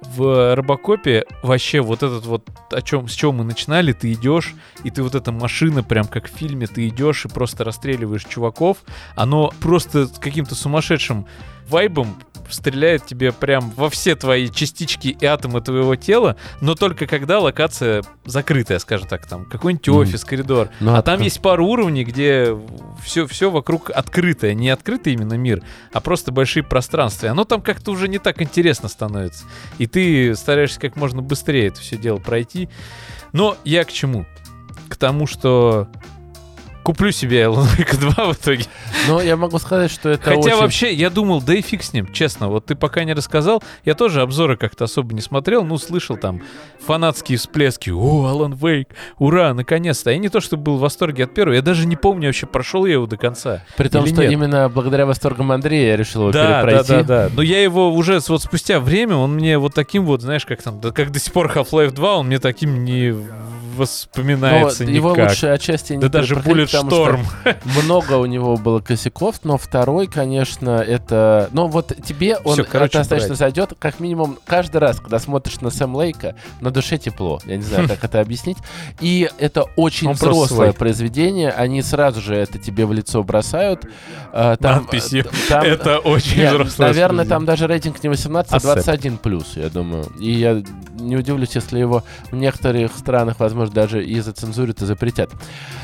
[0.01, 4.91] в Робокопе вообще вот этот вот, о чем, с чего мы начинали, ты идешь, и
[4.91, 8.77] ты вот эта машина, прям как в фильме, ты идешь и просто расстреливаешь чуваков,
[9.15, 11.25] оно просто каким-то сумасшедшим
[11.69, 12.15] вайбом
[12.49, 18.03] стреляет тебе прям во все твои частички и атомы твоего тела, но только когда локация
[18.25, 19.97] закрытая, скажем так, там какой-нибудь Мгм.
[19.97, 20.69] офис, коридор.
[20.79, 22.57] Ну, а а там есть пару уровней, где
[23.03, 24.55] все, все вокруг открытое.
[24.55, 25.61] Не открытый именно мир,
[25.93, 27.27] а просто большие пространства.
[27.27, 29.45] И оно там как-то уже не так интересно становится.
[29.77, 32.67] И ты стараешься как можно быстрее это все дело пройти.
[33.31, 34.25] Но я к чему?
[34.87, 35.87] К тому, что
[36.89, 38.63] куплю себе Alan Wake 2 в итоге.
[39.07, 40.55] Но я могу сказать, что это Хотя очень...
[40.55, 42.47] вообще, я думал, да и фиг с ним, честно.
[42.47, 46.41] Вот ты пока не рассказал, я тоже обзоры как-то особо не смотрел, ну, слышал там
[46.83, 47.91] фанатские всплески.
[47.91, 50.09] О, Алан Вейк, ура, наконец-то.
[50.09, 52.87] Я не то, что был в восторге от первого, я даже не помню вообще, прошел
[52.87, 53.63] я его до конца.
[53.77, 54.31] При том, что нет?
[54.31, 56.87] именно благодаря восторгам Андрея я решил его Да, да, перепройти.
[56.89, 57.29] да, да.
[57.35, 60.81] Но я его уже вот спустя время, он мне вот таким вот, знаешь, как там,
[60.81, 63.13] да, как до сих пор Half-Life 2, он мне таким не
[63.79, 64.95] воспоминается Но никак.
[65.17, 67.83] его лучше отчасти не да даже Bullet потому что Storm.
[67.83, 71.49] Много у него было косяков, но второй, конечно, это...
[71.51, 73.37] Ну вот тебе он Всё, короче, достаточно брать.
[73.39, 77.39] зайдет, как минимум каждый раз, когда смотришь на Сэм Лейка, на душе тепло.
[77.45, 78.57] Я не знаю, как это объяснить.
[78.99, 83.85] И это очень Он взрослое произведение, они сразу же это тебе в лицо бросают.
[84.31, 85.25] А, Там, Надписью.
[85.25, 88.61] э, там- Это очень Нет, взрослое наверное, там даже рейтинг не 18, а Accept.
[88.83, 90.05] 21 плюс, я думаю.
[90.19, 90.61] И я
[90.99, 95.29] не удивлюсь, если его в некоторых странах, возможно, даже и зацензурят, и запретят.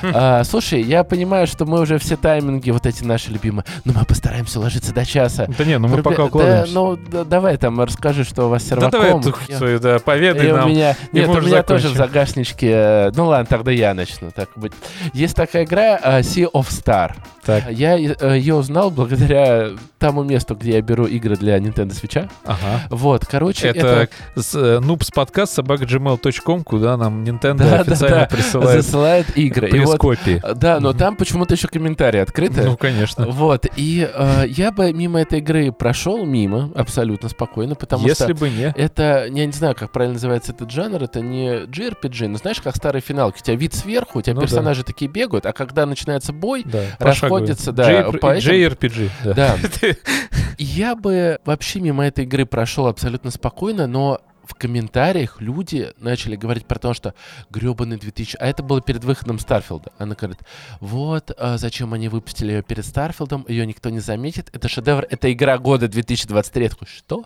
[0.04, 4.06] А, слушай, я понимаю, что мы уже все тайминги, вот эти наши любимые, но мы
[4.06, 5.48] постараемся ложиться до часа.
[5.58, 6.74] Да не, ну мы Ребя- пока да, укладываемся.
[6.74, 8.92] ну, да, давай там расскажи, что у вас с Да серваком.
[9.02, 10.70] давай эту Я- свою, да, поведай и у нам.
[10.70, 11.98] меня, и нет, у меня тоже в закончим.
[11.98, 12.70] загашничке.
[12.72, 14.32] э, Ну ладно, тогда я начну.
[14.32, 14.74] Так быть.
[15.14, 17.14] Есть такая игра э, Sea of Star.
[17.46, 19.70] Так, Я э, ее узнал благодаря
[20.00, 22.28] тому месту, где я беру игры для Nintendo Switch.
[22.46, 22.82] ага.
[22.90, 29.38] Вот, короче, Это, с, э, noobs подкаст собака.gmail.com, куда нам Nintendo да, официально присылает засылает
[29.38, 29.70] игры.
[29.70, 30.42] И вот, пресс-копии.
[30.76, 32.64] Да, но там почему-то еще комментарии открыты.
[32.64, 33.28] Ну, конечно.
[33.28, 38.34] Вот, и э, я бы мимо этой игры прошел мимо абсолютно спокойно, потому Если что
[38.36, 38.72] бы не...
[38.76, 42.76] это, я не знаю, как правильно называется этот жанр, это не JRPG, но знаешь, как
[42.76, 44.48] старые финалки, у тебя вид сверху, у тебя Ну да.
[44.48, 49.34] персонажи такие бегают, а когда начинается бой, Да, расходятся, да, J- по этим- JRPG, да.
[49.34, 49.56] да,
[50.58, 56.66] я бы вообще мимо этой игры прошел абсолютно спокойно, но в комментариях люди начали говорить
[56.66, 57.14] про то, что
[57.50, 58.38] гребаный 2000...
[58.40, 59.92] А это было перед выходом Старфилда.
[59.98, 60.40] Она говорит,
[60.80, 64.50] вот, а зачем они выпустили ее перед Старфилдом, ее никто не заметит.
[64.54, 66.64] Это шедевр, это игра года 2023.
[66.64, 67.26] Я такой, что?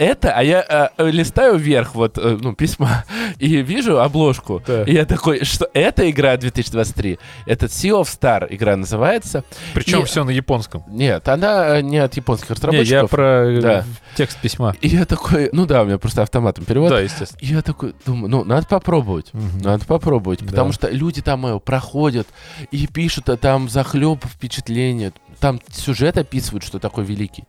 [0.00, 3.04] Это, а я а, э, листаю вверх, вот, э, ну, письма,
[3.38, 4.62] и вижу обложку.
[4.66, 4.84] Да.
[4.84, 7.18] И я такой, что это игра 2023?
[7.44, 9.44] Это Sea of Star игра называется.
[9.74, 10.84] Причем И- все на японском.
[10.88, 12.90] Нет, она э, не от японских Не, разработчиков.
[13.02, 13.84] я про э, Да.
[14.16, 14.74] текст письма.
[14.80, 16.88] И я такой, ну да, у меня просто автоматом перевод.
[16.88, 17.38] Да, естественно.
[17.42, 19.34] И я такой думаю, ну, надо попробовать.
[19.34, 19.58] Мгм.
[19.58, 20.46] Надо попробовать, Да.
[20.46, 22.26] потому что люди там э, проходят
[22.70, 27.44] и пишут, а там захлеб впечатления, там сюжет описывают, что такой великий.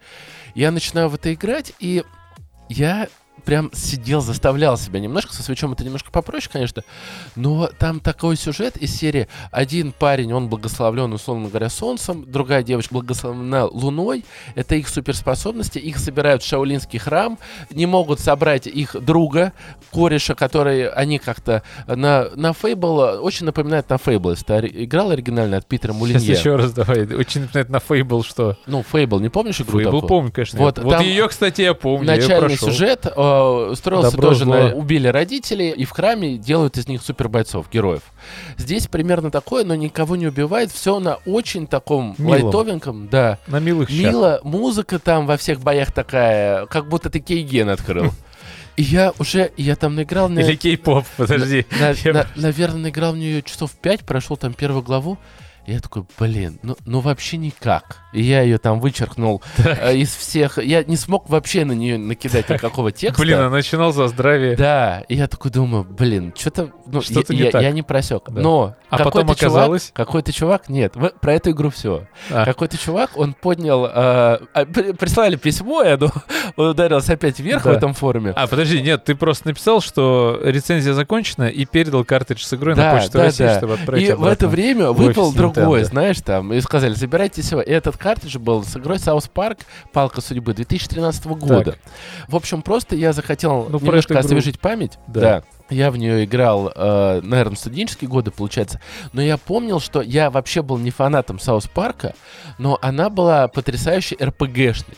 [0.54, 2.04] Я начинаю в это играть, и
[2.72, 3.10] я
[3.44, 6.84] прям сидел, заставлял себя немножко, со свечом это немножко попроще, конечно,
[7.36, 12.94] но там такой сюжет из серии один парень, он благословлен, условно говоря, солнцем, другая девочка
[12.94, 14.26] благословлена луной,
[14.56, 17.38] это их суперспособности, их собирают в Шаолинский храм,
[17.70, 19.54] не могут собрать их друга,
[19.94, 25.66] кореша, который они как-то на, на Фейбл, очень напоминает на Фейбл, ори- играл оригинально от
[25.68, 26.34] Питера Сейчас Мулинье.
[26.34, 27.04] еще раз давай.
[27.14, 28.58] Очень напоминает на Фейбл, что...
[28.66, 30.60] Ну, Фейбл, не помнишь игру Фейбл помню, конечно.
[30.60, 32.10] Вот Вот, ее, кстати, я помню.
[32.10, 32.68] я Начальный прошел.
[32.70, 33.12] сюжет э,
[33.76, 34.78] строился Добро, тоже на зло.
[34.80, 38.02] убили родителей, и в храме делают из них супербойцов, героев.
[38.58, 40.72] Здесь примерно такое, но никого не убивает.
[40.72, 42.44] Все на очень таком Милом.
[42.44, 43.38] лайтовеньком, да.
[43.48, 43.98] На милых щах.
[44.00, 48.12] Мило, музыка там во всех боях такая, как будто ты Кейген открыл.
[48.78, 50.40] И я уже, я там наиграл на...
[50.40, 51.66] Или кей-поп, подожди.
[51.80, 55.18] на- Я- на- наверное, наиграл в нее часов 5, прошел там первую главу.
[55.68, 58.00] Я такой, блин, ну, ну вообще никак.
[58.14, 60.58] И я ее там вычеркнул э, из всех.
[60.58, 63.22] Я не смог вообще на нее накидать никакого текста.
[63.22, 64.56] Блин, а начинал за здравие.
[64.56, 67.62] Да, и я такой думаю, блин, что-то, ну, Что-то я, не я- так.
[67.62, 68.24] я не просек.
[68.28, 68.42] Да.
[68.42, 69.84] Но А потом оказалось?
[69.90, 72.08] чувак, какой-то чувак, нет, в- про эту игру все.
[72.32, 72.44] А.
[72.44, 76.10] Какой-то чувак, он поднял, э, а, при- прислали письмо, и оно
[76.58, 77.72] он ударился опять вверх Да.
[77.72, 78.34] в этом форуме.
[78.36, 82.94] А, подожди, нет, ты просто написал, что рецензия закончена и передал картридж с игрой Да,
[82.94, 83.58] на почту да, России, да.
[83.58, 84.48] чтобы отправить И в это обратно.
[84.48, 85.36] время выпал офис
[85.82, 85.84] Nintendo.
[85.86, 87.62] знаешь, там, и сказали, забирайте его.
[87.62, 89.60] И этот картридж был с игрой South Park
[89.92, 91.76] «Палка судьбы» 2013 года.
[92.28, 94.98] В общем, просто я захотел Ну, немножко освежить память.
[95.08, 95.22] Да.
[95.22, 95.44] Да.
[95.70, 98.82] Я в нее играл, э, наверное, в студенческие годы, получается.
[99.14, 102.14] Но я помнил, что я вообще был не фанатом South Park а,
[102.58, 104.98] но она была потрясающе RPG шной.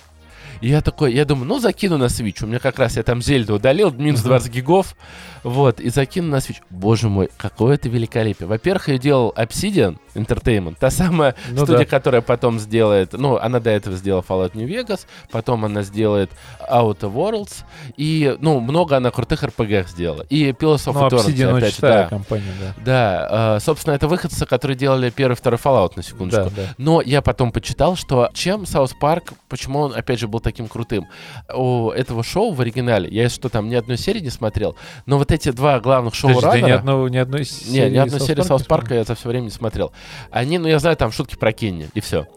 [0.62, 2.43] И я такой, я думаю, ну закину на Switch.
[2.43, 4.95] У меня как раз я там Зельду удалил, минус 20 гигов.
[5.44, 6.62] Вот, и закину на Switch.
[6.70, 8.48] Боже мой, какое это великолепие.
[8.48, 11.86] Во-первых, ее делал Obsidian Entertainment, та самая Ну студия, да.
[11.86, 16.32] которая потом сделает, ну, она до этого сделала Fallout New Vegas, потом она сделает
[16.70, 17.64] Outer Worlds,
[17.98, 20.26] и, ну, много она крутых RPG сделала.
[20.30, 22.08] И Pillars of Ну, Eternity, Obsidian опять да.
[22.08, 22.74] компания, да.
[22.86, 26.52] Да, э, собственно, это выходцы, которые делали первый и второй Fallout, на секундочку.
[26.56, 26.74] Да, да.
[26.78, 31.08] Но я потом почитал, что чем South Park, почему он, опять же, был таким крутым.
[31.54, 34.76] У этого шоу в оригинале, я, если что, там ни одной серии не смотрел,
[35.06, 38.20] но вот эти два главных Подожди, ты ни, одного, ни одной Не, серии ни одной
[38.20, 39.92] South серии Саус не Парка я за все время не смотрел.
[40.32, 42.28] Они, ну я знаю, там шутки про Кенни, и все.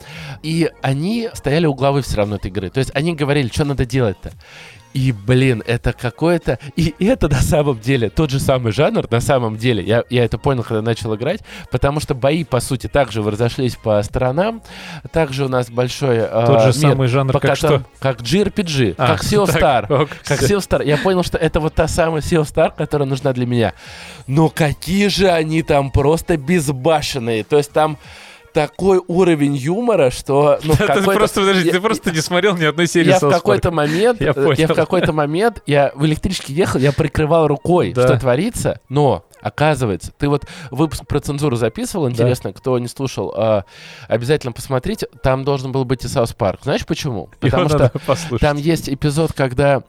[0.43, 2.71] И они стояли у главы все равно этой игры.
[2.71, 4.33] То есть они говорили, что надо делать-то.
[4.97, 6.59] И, блин, это какое-то...
[6.75, 9.83] И это на самом деле тот же самый жанр, на самом деле.
[9.85, 11.41] Я, я это понял, когда начал играть,
[11.71, 14.63] потому что бои, по сути, также вы разошлись по сторонам.
[15.13, 17.91] Также у нас большой э, Тот же мир, самый жанр, по как которым- что?
[18.01, 20.03] Как JRPG, А, как Sea of так, Star.
[20.03, 20.57] ок, Как всё.
[20.57, 20.87] Sea of Star.
[20.87, 23.75] Я понял, что это вот та самая Sea of Star, которая нужна для меня.
[24.27, 27.45] Но какие же они там просто безбашенные.
[27.45, 27.99] То есть там
[28.57, 30.59] такой уровень юмора, что...
[30.65, 33.29] Ну, Да, ты просто, подожди, я- ты просто не смотрел ни одной серии я в
[33.29, 37.93] какой-то момент, Я э, я в какой-то момент, я в электричке ехал, я прикрывал рукой,
[37.93, 38.07] Да.
[38.09, 43.65] что творится, но оказывается, ты вот выпуск про цензуру записывал, интересно, кто не слушал, а,
[44.09, 46.61] обязательно посмотрите, там должен был быть и South Park.
[46.63, 47.29] Знаешь почему?
[47.43, 48.41] Его Потому что надо послушать.
[48.41, 49.83] там есть эпизод, когда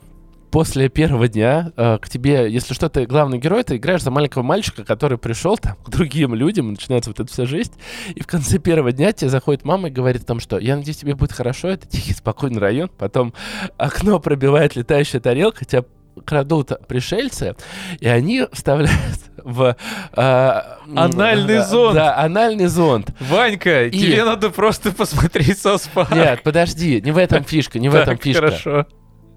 [0.52, 4.44] после первого дня э, к тебе, если что, ты главный герой, ты играешь за маленького
[4.44, 7.74] мальчика, который пришел там к другим людям, начинается вот эта вся жесть.
[8.16, 10.98] И в конце первого дня тебе заходит мама и говорит о том, что я надеюсь,
[10.98, 12.90] тебе будет хорошо, это тихий, спокойный район.
[12.98, 13.34] Потом
[13.78, 15.84] окно пробивает летающая тарелка, тебя
[16.26, 17.56] крадут пришельцы,
[18.00, 19.76] и они вставляют в...
[20.16, 20.62] э,
[20.96, 21.94] Анальный зонд.
[21.96, 23.12] Да, анальный зонд.
[23.20, 26.16] Ванька, И- тебе надо просто посмотреть South Park.
[26.16, 28.48] Нет, подожди, не в этом фишка, не в этом фишка.
[28.48, 28.88] хорошо.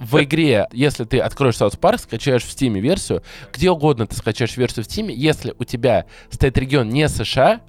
[0.00, 3.22] В игре, если ты откроешь South Park, скачаешь в Steam версию,
[3.52, 7.60] где угодно ты скачаешь версию в Steam, если у тебя стоит регион не США,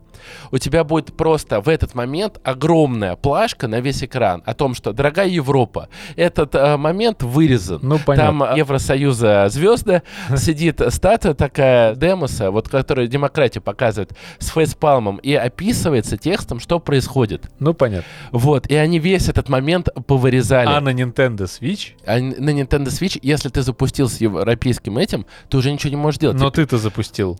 [0.51, 4.93] у тебя будет просто в этот момент огромная плашка на весь экран о том, что,
[4.93, 7.79] дорогая Европа, этот э, момент вырезан.
[7.81, 8.53] Ну, Там понятно.
[8.55, 10.03] э, Евросоюза звезды,
[10.37, 17.49] сидит статуя такая Демоса, вот которая демократию показывает, с фейспалмом, и описывается текстом, что происходит.
[17.59, 18.05] Ну, понятно.
[18.31, 20.67] Вот, и они весь этот момент повырезали.
[20.67, 21.91] А на Nintendo Switch?
[22.05, 26.19] А на Nintendo Switch, если ты запустил с европейским этим, ты уже ничего не можешь
[26.19, 26.37] делать.
[26.37, 27.39] Но ты-то запустил.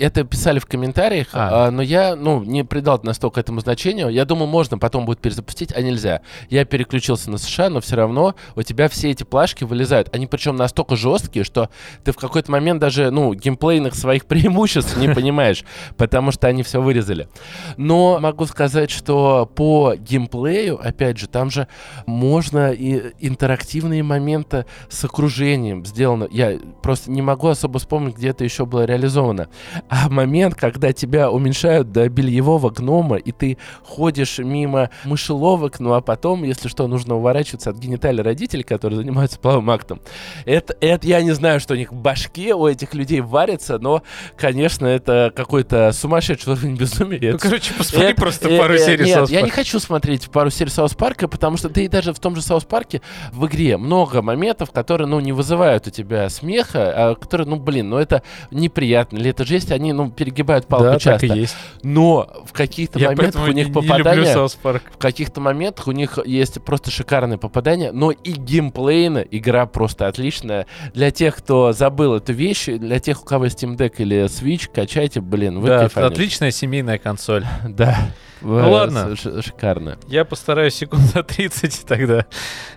[0.00, 1.66] Это писали в комментариях, А.
[1.66, 4.08] а, но я, ну, не придал настолько этому значению.
[4.08, 6.22] Я думал, можно потом будет перезапустить, а нельзя.
[6.48, 10.08] Я переключился на США, но все равно у тебя все эти плашки вылезают.
[10.14, 11.68] Они причем настолько жесткие, что
[12.02, 15.64] ты в какой-то момент даже, ну, геймплейных своих преимуществ не понимаешь,
[15.98, 17.28] потому что они все вырезали.
[17.76, 21.68] Но могу сказать, что по геймплею, опять же, там же
[22.06, 26.26] можно и интерактивные моменты с окружением сделано.
[26.30, 29.48] Я просто не могу особо вспомнить, где это еще было реализовано.
[29.90, 36.00] А момент, когда тебя уменьшают до бельевого гнома, и ты ходишь мимо мышеловок, ну а
[36.00, 40.00] потом, если что, нужно уворачиваться от гениталий родителей, которые занимаются половым актом.
[40.44, 44.04] Это, это я не знаю, что у них в башке у этих людей варится, но,
[44.36, 47.18] конечно, это какой-то сумасшедший уровень безумия.
[47.20, 49.80] Ну, Это короче, посмотри это- просто э, пару э, серий Нет, South я не хочу
[49.80, 52.94] смотреть пару серий South Park а, потому что и даже в том же South Park
[52.94, 57.56] е в игре много моментов, которые, ну, не вызывают у тебя смеха, а которые, ну,
[57.56, 58.22] блин, ну, это
[58.52, 59.16] неприятно.
[59.16, 61.26] Или это жесть, они, ну, перегибают палку Да, так часто.
[61.26, 61.56] и есть.
[61.82, 64.48] Но в каких-то моментах у них не, не попадания...
[64.62, 64.82] Парк.
[64.94, 70.66] В каких-то моментах у них есть просто шикарные попадания, но и геймплейно игра просто отличная.
[70.94, 75.20] Для тех, кто забыл эту вещь, для тех, у кого Steam Deck или Switch, качайте,
[75.20, 76.12] блин, вы Да, кайфанете.
[76.12, 77.44] отличная семейная консоль.
[77.68, 77.96] Да.
[78.42, 79.16] Ну ладно.
[79.16, 79.98] Ш- шикарно.
[80.08, 82.24] Я постараюсь секунд за 30 тогда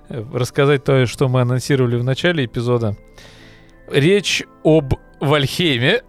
[0.10, 2.96] э, рассказать то, что мы анонсировали в начале эпизода.
[3.92, 4.94] Речь об
[5.26, 6.04] Вальхейме,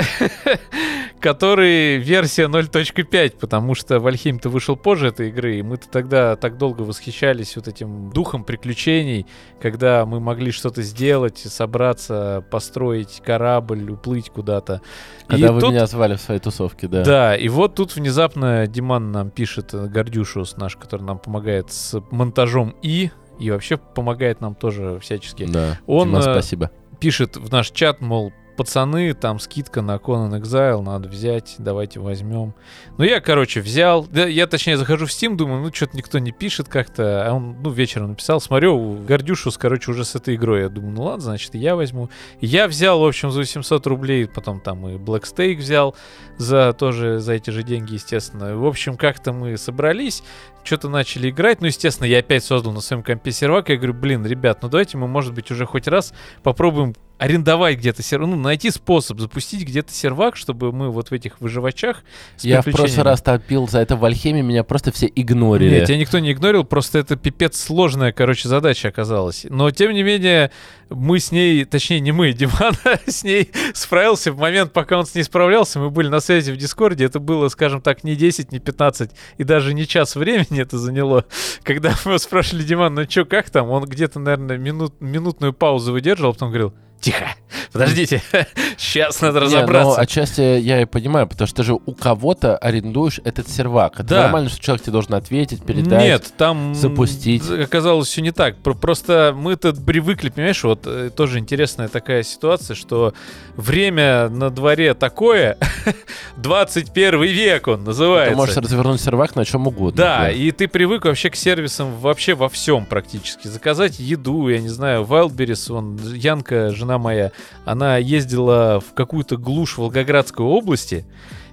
[1.20, 6.82] который версия 0.5, потому что Вальхейм-то вышел позже этой игры, и мы-то тогда так долго
[6.82, 9.26] восхищались вот этим духом приключений,
[9.60, 14.82] когда мы могли что-то сделать, собраться, построить корабль, уплыть куда-то.
[15.26, 17.04] Когда и вы тут меня звали в своей тусовке, да.
[17.04, 22.00] да, и вот тут внезапно Диман нам пишет, э, Гордюшус наш, который нам помогает с
[22.10, 25.46] монтажом и, и вообще помогает нам тоже всячески.
[25.46, 25.78] Да.
[25.86, 26.70] Он, Дима, э, спасибо.
[27.00, 32.54] Пишет в наш чат, мол, пацаны, там скидка на Conan Exile, надо взять, давайте возьмем.
[32.98, 34.04] Ну, я, короче, взял.
[34.04, 37.26] Да, я, точнее, захожу в Steam, думаю, ну, что-то никто не пишет как-то.
[37.26, 40.62] А он, ну, вечером написал, смотрю, Гордюшус, короче, уже с этой игрой.
[40.62, 42.10] Я думаю, ну, ладно, значит, я возьму.
[42.40, 45.94] Я взял, в общем, за 800 рублей, потом там и Black Stake взял
[46.36, 48.56] за тоже за эти же деньги, естественно.
[48.56, 50.22] В общем, как-то мы собрались,
[50.64, 51.60] что-то начали играть.
[51.60, 53.68] Ну, естественно, я опять создал на своем компе сервак.
[53.68, 56.94] Я говорю, блин, ребят, ну давайте мы, может быть, уже хоть раз попробуем
[57.24, 62.04] арендовать где-то сервак, ну, найти способ запустить где-то сервак, чтобы мы вот в этих выживачах
[62.40, 65.70] Я в прошлый раз топил за это в Альхеме, меня просто все игнорили.
[65.70, 69.46] Нет, тебя никто не игнорил, просто это пипец сложная, короче, задача оказалась.
[69.48, 70.50] Но, тем не менее,
[70.90, 72.74] мы с ней, точнее, не мы, Диман
[73.06, 76.58] с ней справился в момент, пока он с ней справлялся, мы были на связи в
[76.58, 80.76] Дискорде, это было, скажем так, не 10, не 15 и даже не час времени это
[80.76, 81.24] заняло.
[81.62, 83.70] Когда мы спрашивали, Диман, ну чё, как там?
[83.70, 87.36] Он где-то, наверное, минут, минутную паузу выдерживал, потом говорил, 金海
[87.74, 88.22] подождите,
[88.78, 89.96] сейчас надо Не, разобраться.
[89.96, 93.94] но отчасти я и понимаю, потому что ты же у кого-то арендуешь этот сервак.
[94.00, 94.22] Это Да.
[94.22, 96.00] нормально, что человек тебе должен ответить, передать.
[96.02, 97.42] Нет, там запустить.
[97.50, 98.56] оказалось все не так.
[98.62, 103.12] Про- Просто мы-то привыкли, понимаешь, вот э, тоже интересная такая ситуация, что
[103.56, 105.58] время на дворе такое,
[106.36, 108.36] 21 век он Ты называется.
[108.36, 109.96] можешь развернуть сервак на чем угодно.
[109.96, 113.48] Да, и ты привык вообще к сервисам вообще во всем практически.
[113.48, 117.32] Заказать еду, я не знаю, Wildberries, он, Янка, жена моя,
[117.64, 121.06] она ездила в какую-то глушь Волгоградской области,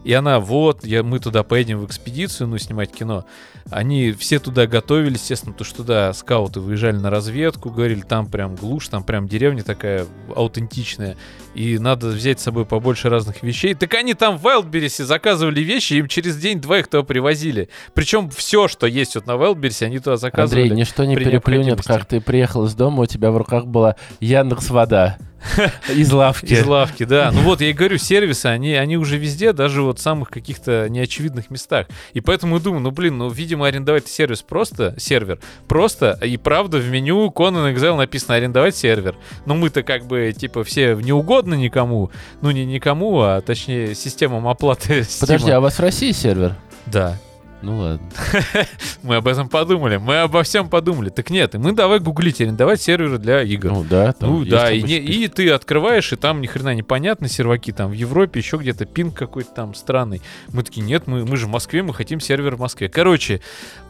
[0.03, 3.25] и она, вот, я, мы туда поедем в экспедицию, ну, снимать кино.
[3.69, 8.55] Они все туда готовились, естественно, потому что туда скауты выезжали на разведку, говорили, там прям
[8.55, 11.17] глушь, там прям деревня такая аутентичная,
[11.53, 13.75] и надо взять с собой побольше разных вещей.
[13.75, 17.69] Так они там в Wildberries заказывали вещи, им через день-два их туда привозили.
[17.93, 20.63] Причем все, что есть вот на Wildberries, они туда заказывали.
[20.63, 24.71] Андрей, ничто не переплюнет, как ты приехал из дома, у тебя в руках была Яндекс
[24.71, 25.19] вода
[25.89, 26.53] из лавки.
[26.53, 27.31] Из лавки, да.
[27.31, 30.87] Ну вот, я и говорю, сервисы, они, они уже везде, даже вот в самых каких-то
[30.89, 31.87] неочевидных местах.
[32.13, 36.77] И поэтому я думаю, ну блин, ну, видимо, арендовать сервис просто, сервер, просто, и правда
[36.77, 39.15] в меню Conan Exile написано арендовать сервер.
[39.45, 42.11] Но мы-то как бы, типа, все не угодно никому,
[42.41, 45.05] ну не никому, а точнее системам оплаты.
[45.19, 46.55] Подожди, а у вас в России сервер?
[46.85, 47.17] Да.
[47.61, 48.07] Ну ладно.
[49.03, 51.09] Мы об этом подумали, мы обо всем подумали.
[51.09, 53.71] Так нет, мы давай гуглить, арендовать серверы для игр.
[53.71, 57.27] Ну да, там Ну да, и, не- и ты открываешь, и там ни хрена непонятно,
[57.27, 60.21] серваки там в Европе, еще где-то пинг какой-то там странный.
[60.49, 62.89] Мы такие, нет, мы, мы же в Москве, мы хотим сервер в Москве.
[62.89, 63.41] Короче,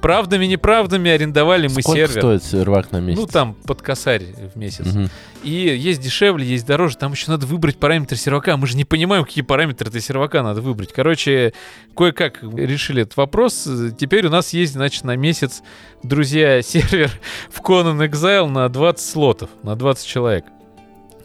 [0.01, 2.21] правдами, неправдами арендовали мы Сколько сервер.
[2.21, 3.19] стоит сервак на месяц?
[3.19, 4.85] Ну там под косарь в месяц.
[4.85, 5.09] Мгм.
[5.43, 6.97] И есть дешевле, есть дороже.
[6.97, 8.57] Там еще надо выбрать параметры сервака.
[8.57, 10.93] Мы же не понимаем, какие параметры ты сервака надо выбрать.
[10.93, 11.53] Короче,
[11.95, 13.60] кое-как решили этот вопрос.
[13.97, 15.61] Теперь у нас есть, значит, на месяц,
[16.03, 17.11] друзья, сервер
[17.49, 20.45] в Conan Exile на 20 слотов, на 20 человек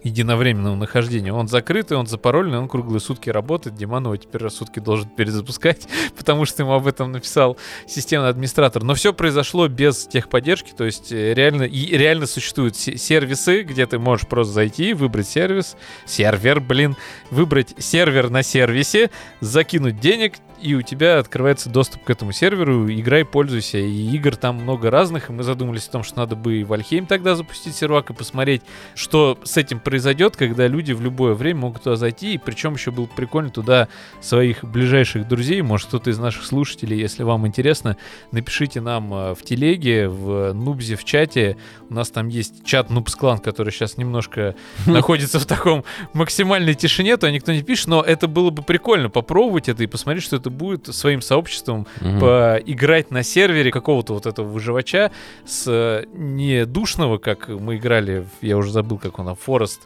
[0.07, 1.32] единовременного нахождения.
[1.32, 3.76] Он закрытый, он запарольный, он круглые сутки работает.
[3.76, 7.57] Диман его теперь раз сутки должен перезапускать, потому что ему об этом написал
[7.87, 8.82] системный администратор.
[8.82, 13.87] Но все произошло без техподдержки, то есть э, реально, и реально существуют се- сервисы, где
[13.87, 15.76] ты можешь просто зайти, выбрать сервис,
[16.07, 16.97] сервер, блин,
[17.30, 19.11] выбрать сервер на сервисе,
[19.41, 23.79] закинуть денег, и у тебя открывается доступ к этому серверу, играй, пользуйся.
[23.79, 27.07] И игр там много разных, и мы задумались о том, что надо бы и Вальхейм
[27.07, 28.63] тогда запустить сервак и посмотреть,
[28.95, 32.35] что с этим произойдет, когда люди в любое время могут туда зайти.
[32.35, 33.89] И причем еще было прикольно туда
[34.21, 37.97] своих ближайших друзей, может кто-то из наших слушателей, если вам интересно,
[38.33, 41.57] напишите нам э, в телеге, в Нубзе, в чате.
[41.89, 44.55] У нас там есть чат Нубс Клан, который сейчас немножко
[44.87, 49.69] находится в таком максимальной тишине, то никто не пишет, но это было бы прикольно попробовать
[49.69, 52.20] это и посмотреть, что это будет своим сообществом Мгм.
[52.20, 55.11] поиграть на сервере какого-то вот этого выживача
[55.44, 59.82] с э, не душного, как мы играли, я уже забыл, как он, а Форест,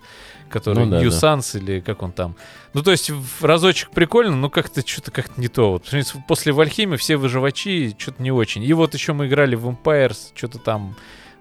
[0.48, 1.16] который Ну да, New да.
[1.16, 2.34] Sans или как он там.
[2.72, 5.72] Ну, то есть в разочек прикольно, но как-то что-то как-то не то.
[5.72, 5.84] Вот,
[6.26, 8.62] после Вальхейма все выживачи что-то не очень.
[8.62, 10.96] И вот еще мы играли в Empires, что-то там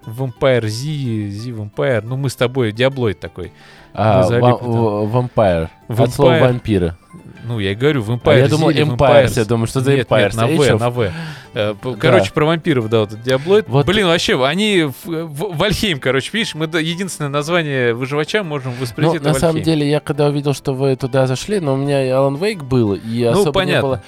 [0.06, 2.02] в Empire Z, Z Vampire.
[2.04, 3.52] Ну, мы с тобой, Диаблоид такой.
[3.92, 5.68] А, в- вампир.
[5.88, 6.40] От слова Vampire.
[6.40, 6.96] вампиры.
[7.44, 8.70] Ну, я и говорю, в Empire А я думал.
[8.70, 9.32] Empires.
[9.36, 10.22] Я думаю, что за Нет, Empires.
[10.26, 11.12] нет, на В, на В.
[11.54, 13.64] Э, Короче, про вампиров, да, вот этот Диаблоид.
[13.68, 14.82] Вот Блин, вообще, они...
[14.84, 19.16] в- в- Вальхейм, короче, видишь, мы да, единственное название выживача можем Ну, воспроизвести.
[19.24, 22.08] это на самом деле, я когда увидел, что вы туда зашли, но у меня и
[22.10, 23.82] Alan Wake был, и Ну, особо не понятно.
[23.88, 24.02] было...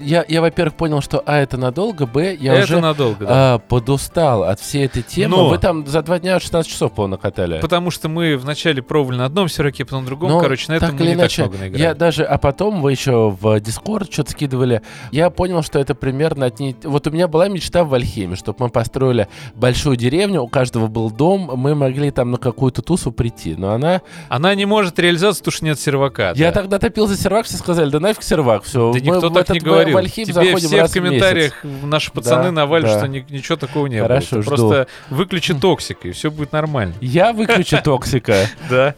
[0.00, 3.54] Я, я, во-первых, понял, что, а, это надолго, б, я это уже надолго, да.
[3.54, 5.36] а, подустал от всей этой темы.
[5.36, 7.60] Но- Вы там за два дня 16 часов, по-моему, накатали.
[7.60, 10.30] Потому что мы вначале пробовали на одном серваке, потом на другом.
[10.30, 11.82] Но короче, на этом мы не иначе, так много наиграли.
[11.82, 14.82] Я даже, а потом вы еще в Discord что-то скидывали.
[15.12, 16.74] Я понял, что это примерно одни...
[16.82, 20.88] Вот у меня была мечта в Valheim е, чтобы мы построили большую деревню, у каждого
[20.88, 23.54] был дом, мы могли там на какую-то тусу прийти.
[23.56, 24.02] Но она...
[24.28, 26.32] Она не может реализоваться, потому что нет сервака.
[26.34, 26.60] Я да.
[26.60, 28.92] тогда топил за сервак, все сказали, да нафиг сервак, все.
[28.92, 29.60] Да никто так не
[29.90, 30.10] говорил.
[30.10, 32.98] Тебе все в комментариях наши пацаны Да, навалят, да.
[32.98, 34.42] что ни- ничего такого не Хорошо, было.
[34.42, 34.56] Ты жду.
[34.56, 36.94] Просто выключи токсик, и все будет нормально.
[37.00, 38.34] Я выключу токсика.
[38.70, 38.94] Да.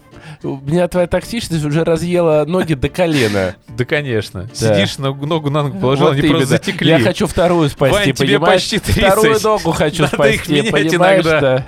[0.47, 3.57] У меня твоя токсичность уже разъела ноги до колена.
[3.69, 4.49] Да, конечно.
[4.53, 6.91] Сидишь, ногу, ногу на ногу положил, они просто затекли.
[6.91, 8.63] Я хочу вторую спасти, Вань, тебе понимаешь?
[8.63, 9.05] почти 30.
[9.05, 11.65] Вторую ногу хочу спасти, понимаешь?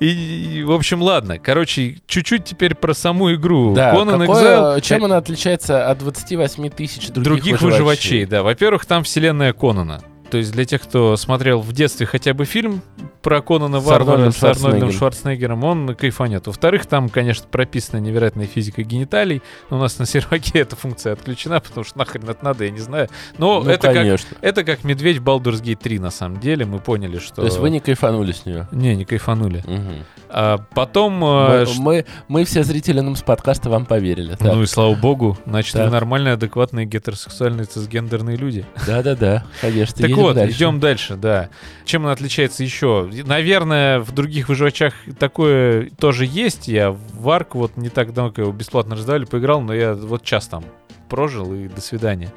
[0.00, 1.38] И, и, в общем, ладно.
[1.38, 3.72] Короче, чуть-чуть теперь про саму игру.
[3.74, 8.42] Да, Conan какое- Exile, чем она отличается от 28 тысяч других, других выживачей, да.
[8.42, 10.02] Во-первых, там вселенная Конана.
[10.32, 12.80] То есть для тех, кто смотрел в детстве хотя бы фильм
[13.22, 15.64] про Конана С Варвара с Арнольдом Шварценеггером.
[15.64, 16.46] Он кайфанет.
[16.46, 19.42] Во-вторых, там, конечно, прописана невероятная физика гениталий.
[19.70, 22.80] Но у нас на серваке эта функция отключена, потому что нахрен это надо, я не
[22.80, 23.08] знаю.
[23.38, 24.36] Но Ну, это, как, конечно.
[24.40, 26.66] это как медведь в Baldur's Gate 3, на самом деле.
[26.66, 27.36] Мы поняли, что...
[27.36, 28.68] То есть вы не кайфанули с нее?
[28.72, 29.62] Не, не кайфанули.
[29.66, 30.04] Мгм.
[30.28, 31.12] А потом...
[31.14, 34.34] Мы, э, ш- мы, мы все зрители нам с подкаста вам поверили.
[34.34, 34.54] Так.
[34.54, 35.84] Ну и слава богу, значит, Так.
[35.86, 38.66] вы нормальные, адекватные, гетеросексуальные, цисгендерные люди.
[38.86, 39.96] Да-да-да, конечно.
[40.08, 40.56] Так вот, дальше.
[40.56, 41.50] идем дальше, да.
[41.84, 43.08] Чем она отличается еще?
[43.24, 46.68] Наверное, в других выживачах такое тоже есть.
[46.68, 50.48] Я в Арк вот не так давно, его бесплатно раздавали, поиграл, но я вот час
[50.48, 50.64] там
[51.08, 52.32] прожил и до свидания.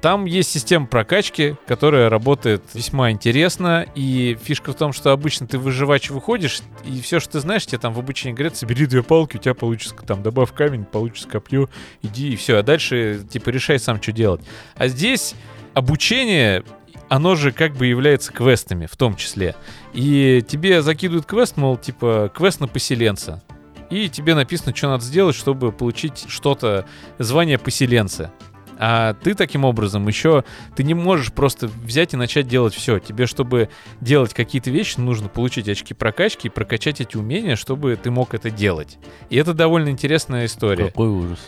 [0.00, 3.86] Там есть система прокачки, которая работает весьма интересно.
[3.94, 7.78] И фишка в том, что обычно ты выживач выходишь, и все, что ты знаешь, тебе
[7.78, 11.68] там в обычной игре собери две палки, у тебя получится там добавь камень, получится копье,
[12.02, 12.58] иди и все.
[12.58, 14.40] А дальше типа решай сам, что делать.
[14.76, 15.34] А здесь
[15.74, 16.64] обучение
[17.08, 19.54] оно же как бы является квестами в том числе.
[19.92, 23.42] И тебе закидывают квест, мол, типа, квест на поселенца.
[23.90, 26.84] И тебе написано, что надо сделать, чтобы получить что-то,
[27.18, 28.32] звание поселенца.
[28.80, 30.44] А ты таким образом еще,
[30.76, 33.00] ты не можешь просто взять и начать делать все.
[33.00, 38.12] Тебе, чтобы делать какие-то вещи, нужно получить очки прокачки и прокачать эти умения, чтобы ты
[38.12, 38.98] мог это делать.
[39.30, 40.86] И это довольно интересная история.
[40.86, 41.40] Какой ужас.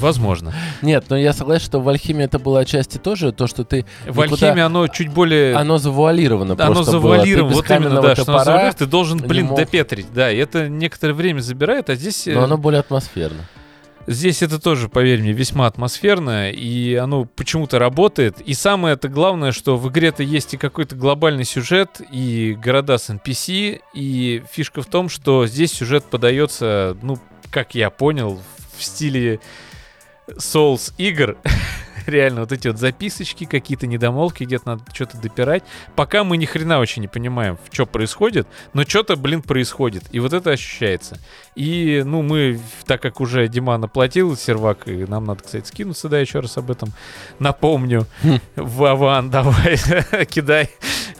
[0.00, 0.52] Возможно.
[0.80, 3.84] Нет, но я согласен, что в Альхимии это было отчасти тоже, то, что ты...
[4.06, 5.54] В никуда- Альхимии оно чуть более...
[5.54, 9.58] Оно завуалировано Оно завуалировано, вот именно, да, что оно завуалировано, ты должен, блин, мог.
[9.58, 12.26] допетрить, да, и это некоторое время забирает, а здесь...
[12.26, 13.44] э, но оно более атмосферно.
[14.06, 18.40] Здесь это тоже, поверь мне, весьма атмосферно, и оно почему-то работает.
[18.40, 23.10] И самое это главное, что в игре-то есть и какой-то глобальный сюжет, и города с
[23.10, 27.18] NPC, и фишка в том, что здесь сюжет подается, ну,
[27.50, 28.40] как я понял,
[28.76, 29.38] в стиле
[30.28, 31.36] Souls игр.
[32.06, 35.62] Реально, вот эти вот записочки, какие-то недомолвки, где-то надо что-то допирать.
[35.94, 40.04] Пока мы ни хрена вообще не понимаем, что происходит, но что-то, блин, происходит.
[40.10, 41.20] И вот это ощущается.
[41.54, 46.18] И, ну, мы, так как уже Диман оплатил сервак, и нам надо, кстати, скинуться, да,
[46.18, 46.92] еще раз об этом
[47.38, 48.06] напомню.
[48.56, 49.76] Вован, давай,
[50.26, 50.70] кидай.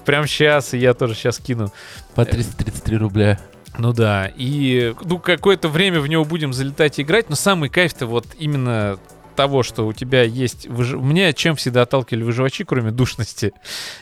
[0.05, 1.73] Прям сейчас, и я тоже сейчас кину.
[2.15, 3.39] По 333 рубля.
[3.79, 8.07] Ну да, и ну какое-то время в него будем залетать и играть, но самый кайф-то
[8.07, 8.99] вот именно
[9.35, 10.67] того, что у тебя есть...
[10.67, 10.93] Выж...
[10.93, 13.53] Меня чем всегда отталкивали выживачи, кроме душности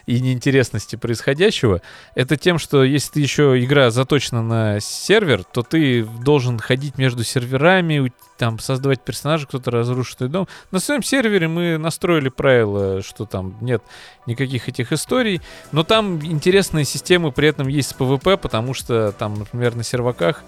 [0.06, 1.82] и неинтересности происходящего,
[2.14, 7.24] это тем, что если ты еще игра заточена на сервер, то ты должен ходить между
[7.24, 10.48] серверами, там создавать персонажа, кто-то разрушит твой дом.
[10.70, 13.82] На своем сервере мы настроили правила, что там нет
[14.26, 19.34] никаких этих историй, но там интересные системы при этом есть с PvP, потому что там,
[19.34, 20.42] например, на серваках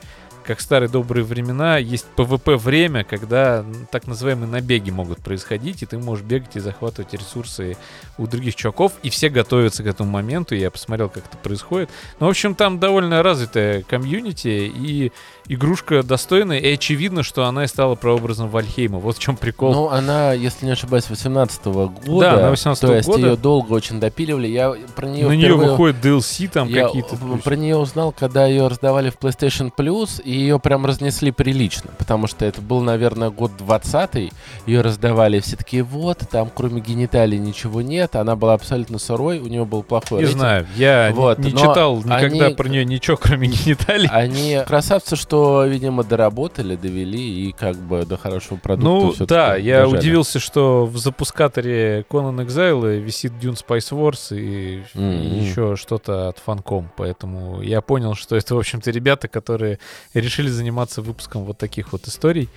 [0.44, 5.86] как в старые добрые времена, есть PvP время, когда так называемые набеги могут происходить, и
[5.86, 7.76] ты можешь бегать и захватывать ресурсы
[8.18, 11.90] у других чуваков, и все готовятся к этому моменту, я посмотрел, как это происходит.
[12.20, 15.12] Ну, в общем, там довольно развитая комьюнити, и
[15.48, 18.98] игрушка достойная, и очевидно, что она и стала прообразом Вальхейма.
[18.98, 19.72] Вот в чем прикол.
[19.72, 21.90] Ну, она, если не ошибаюсь, 18 года.
[22.20, 23.26] Да, она 18 То есть года.
[23.30, 24.46] ее долго очень допиливали.
[24.48, 27.16] Я про нее На нее впервые- выходит DLC там какие-то.
[27.42, 32.26] про нее узнал, когда ее раздавали в PlayStation Plus, и ее прям разнесли прилично, потому
[32.26, 34.32] что это был, наверное, год 20
[34.66, 39.38] ее раздавали, и все такие, вот, там кроме гениталий ничего нет, она была абсолютно сырой,
[39.38, 40.40] у нее был плохой Не рейтинг.
[40.40, 44.08] знаю, я не- Вот, не, но читал никогда они- про нее ничего, кроме гениталий.
[44.10, 49.82] Они красавцы, что, видимо, доработали, довели и как бы до хорошего продукта Ну да, я
[49.84, 49.98] дожали.
[49.98, 55.40] удивился, что в запускаторе Conan Exile висит Dune Spice Wars и, Мгм.
[55.40, 59.78] еще что-то от Funcom, поэтому я понял, что это, в общем-то, ребята, которые
[60.22, 62.48] решили заниматься выпуском вот таких вот историй.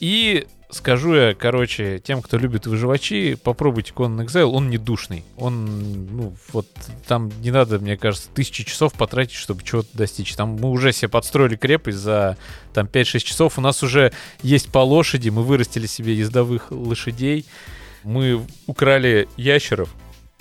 [0.00, 5.24] И скажу я, короче, тем, кто любит выживачи, попробуйте Conan Exile, он не душный.
[5.36, 6.66] Он, ну, вот
[7.06, 10.34] там не надо, мне кажется, тысячи часов потратить, чтобы чего-то достичь.
[10.34, 12.36] Там мы уже себе подстроили крепость за
[12.72, 13.58] там 5-6 часов.
[13.58, 17.44] У нас уже есть по лошади, мы вырастили себе ездовых лошадей,
[18.04, 19.90] мы украли ящеров.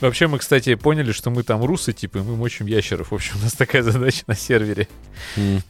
[0.01, 3.11] Вообще мы, кстати, поняли, что мы там русы, типа, и мы мочим ящеров.
[3.11, 4.87] В общем, у нас такая задача на сервере.
[5.35, 5.61] М.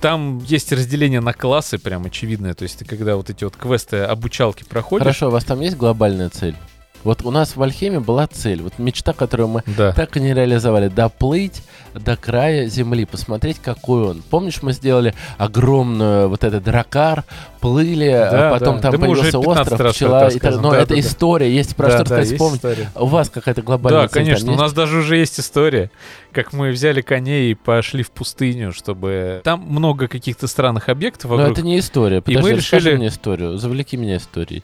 [0.00, 2.54] Там есть разделение на классы, прям очевидное.
[2.54, 5.04] То есть ты когда вот эти вот квесты обучалки проходишь...
[5.04, 6.56] Хорошо, у вас там есть глобальная цель?
[7.04, 9.92] Вот у нас в Альхеме была цель, вот мечта, которую мы Да.
[9.92, 10.88] так и не реализовали.
[10.88, 11.62] Доплыть
[11.94, 14.22] до края земли, посмотреть, какой он.
[14.28, 17.24] Помнишь, мы сделали огромную вот этот дракар,
[17.60, 18.82] плыли, Да, а потом да.
[18.82, 20.28] там Да мы появился 15 остров, пчела.
[20.28, 20.60] и так-.
[20.60, 22.56] Но Да, это да, история, есть про Да, что да, вспомнить.
[22.56, 22.90] история.
[22.94, 25.90] У вас какая-то глобальная Да, цель конечно, у нас даже уже есть история,
[26.32, 29.40] как мы взяли коней и пошли в пустыню, чтобы...
[29.44, 31.52] Там много каких-то странных объектов Но вокруг.
[31.58, 32.18] это не история.
[32.18, 33.58] И Подожди, мы расскажи решили- мне историю.
[33.58, 34.62] Завлеки меня историей.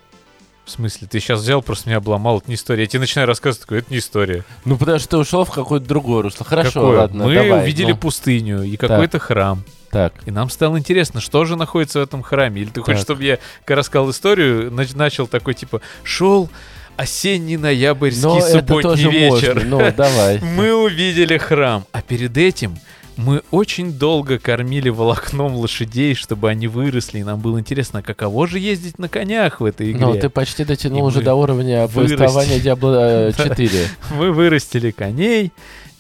[0.65, 2.83] В смысле, ты сейчас взял, просто меня обломал, это не история.
[2.83, 4.45] Я тебе начинаю рассказывать, такой, это не история.
[4.65, 6.47] Ну, потому что ты ушел в какое-то другое русло.
[6.47, 6.99] Хорошо, Какое?
[6.99, 7.63] ладно, Мы давай.
[7.65, 9.65] увидели ну, пустыню и какой-то храм.
[9.91, 12.63] Так, И нам стало интересно, что же находится в этом храме.
[12.63, 13.07] Или ты хочешь, Так.
[13.09, 16.49] чтобы я, когда рассказал историю, нач- начал такой, типа, шел
[16.97, 19.55] осенний ноябрьский но это субботний тоже вечер.
[19.57, 19.71] можно.
[19.85, 20.39] Ну, давай.
[20.57, 22.79] Мы увидели храм, а перед этим
[23.17, 28.47] мы очень долго кормили волокном лошадей, чтобы они выросли, и нам было интересно, а каково
[28.47, 30.07] же ездить на конях в этой игре.
[30.07, 33.49] Ну, ты почти дотянул И уже до уровня повествования Diablo э, Да.
[33.49, 33.89] 4.
[34.13, 35.53] Мы вырастили коней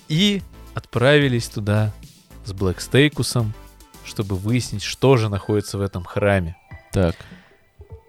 [0.08, 0.42] и
[0.74, 1.92] отправились туда
[2.44, 3.52] с Блэкстейкусом,
[4.04, 6.56] чтобы выяснить, что же находится в этом храме.
[6.92, 7.16] Так.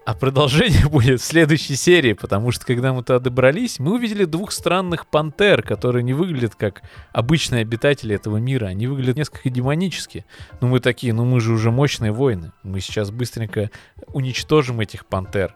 [0.04, 4.52] А продолжение будет в следующей серии, потому что когда мы туда добрались, мы увидели двух
[4.52, 6.82] странных пантер, которые не выглядят как
[7.12, 8.66] обычные обитатели этого мира.
[8.66, 10.26] Они выглядят несколько демонически.
[10.60, 12.52] Ну мы такие, ну мы же уже мощные воины.
[12.62, 13.70] Мы сейчас быстренько
[14.08, 15.54] уничтожим этих пантер.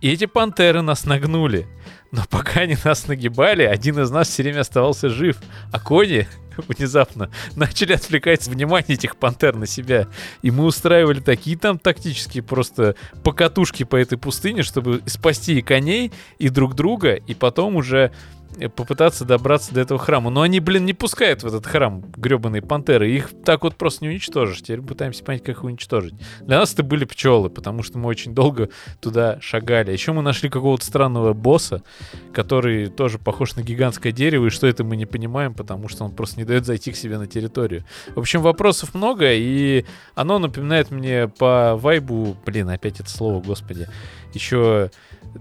[0.00, 1.66] И эти пантеры нас нагнули.
[2.12, 5.38] Но пока они нас нагибали, один из нас все время оставался жив.
[5.72, 6.26] А кони
[6.68, 10.08] внезапно начали отвлекать внимание этих пантер на себя.
[10.42, 16.12] И мы устраивали такие там тактические просто покатушки по этой пустыне, чтобы спасти и коней,
[16.38, 18.12] и друг друга, и потом уже
[18.74, 20.30] попытаться добраться до этого храма.
[20.30, 23.10] Но они, блин, не пускают в этот храм гребаные пантеры.
[23.10, 24.62] Их так вот просто не уничтожишь.
[24.62, 26.14] Теперь пытаемся понять, как их уничтожить.
[26.40, 28.70] Для нас это были пчелы, потому что мы очень долго
[29.00, 29.92] туда шагали.
[29.92, 31.82] Еще мы нашли какого-то странного босса,
[32.32, 36.12] который тоже похож на гигантское дерево, и что это мы не понимаем, потому что он
[36.12, 37.84] просто не дает зайти к себе на территорию.
[38.14, 43.88] В общем, вопросов много, и оно напоминает мне по вайбу, блин, опять это слово, господи,
[44.32, 44.90] еще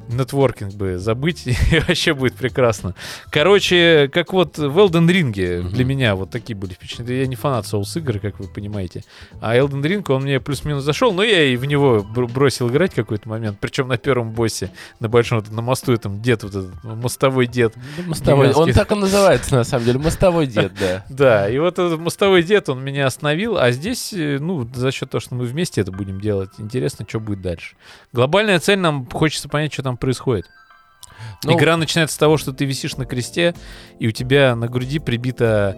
[0.09, 1.55] нетворкинг бы забыть, и
[1.87, 2.95] вообще будет прекрасно.
[3.29, 5.69] Короче, как вот в Elden Ring Мгм.
[5.71, 7.21] для меня вот такие были впечатления.
[7.21, 9.03] Я не фанат Souls игр, как вы понимаете.
[9.41, 12.93] А Elden Ring, он мне плюс-минус зашел, но я и в него бр- бросил играть
[12.93, 13.57] какой-то момент.
[13.59, 17.73] Причем на первом боссе, на большом, на мосту, этом дед, вот этот мостовой дед.
[17.97, 18.51] Ну, Мостовой.
[18.53, 19.99] Он так и называется, на самом деле.
[19.99, 21.05] Мостовой дед, да.
[21.09, 25.09] Да, и вот этот мостовой дед, он меня остановил, а здесь, э, ну, за счет
[25.09, 27.75] того, что мы вместе это будем делать, интересно, что будет дальше.
[28.13, 30.45] Глобальная цель, нам хочется понять, что там происходит.
[31.43, 33.53] Ну, Игра начинается с того, что ты висишь на кресте,
[33.99, 35.77] и у тебя на груди прибита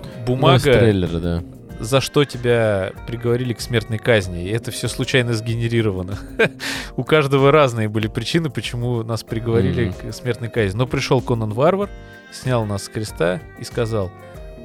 [0.00, 1.42] ну, бумага, трейлера, да.
[1.80, 4.44] за что тебя приговорили к смертной казни.
[4.44, 6.18] И это все случайно сгенерировано.
[6.96, 10.10] У каждого разные были причины, почему нас приговорили Мгм.
[10.10, 10.76] к смертной казни.
[10.76, 11.90] Но пришел Конан Варвар,
[12.32, 14.10] снял нас с креста и сказал,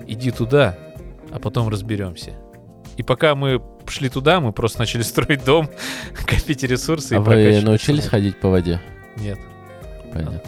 [0.08, 0.78] иди туда,
[1.32, 2.34] а потом разберемся.
[2.98, 5.70] И пока мы шли туда, мы просто начали строить дом,
[6.26, 7.16] копить ресурсы.
[7.16, 8.10] и А вы научились персонажа.
[8.10, 8.80] ходить по воде?
[9.18, 9.40] Нет.
[10.14, 10.42] Понятно.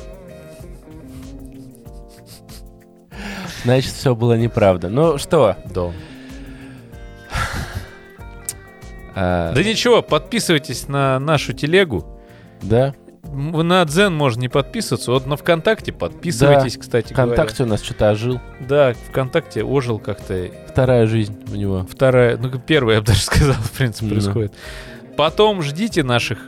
[3.63, 4.89] Значит, все было неправда.
[4.89, 5.55] Ну что?
[5.73, 5.93] Дом.
[9.15, 12.05] а, Да ничего, подписывайтесь на нашу телегу.
[12.61, 12.93] да?
[13.33, 18.39] На Дзен можно не подписываться, вот на ВКонтакте подписывайтесь, кстати ВКонтакте у нас что-то ожил.
[18.59, 18.67] говоря.
[18.67, 20.49] Да, ВКонтакте ожил как-то.
[20.69, 21.87] Вторая жизнь у него.
[21.89, 24.11] Вторая, ну первая, я бы даже сказал, в принципе, Ну.
[24.13, 24.53] происходит.
[25.17, 26.39] Потом ждите наших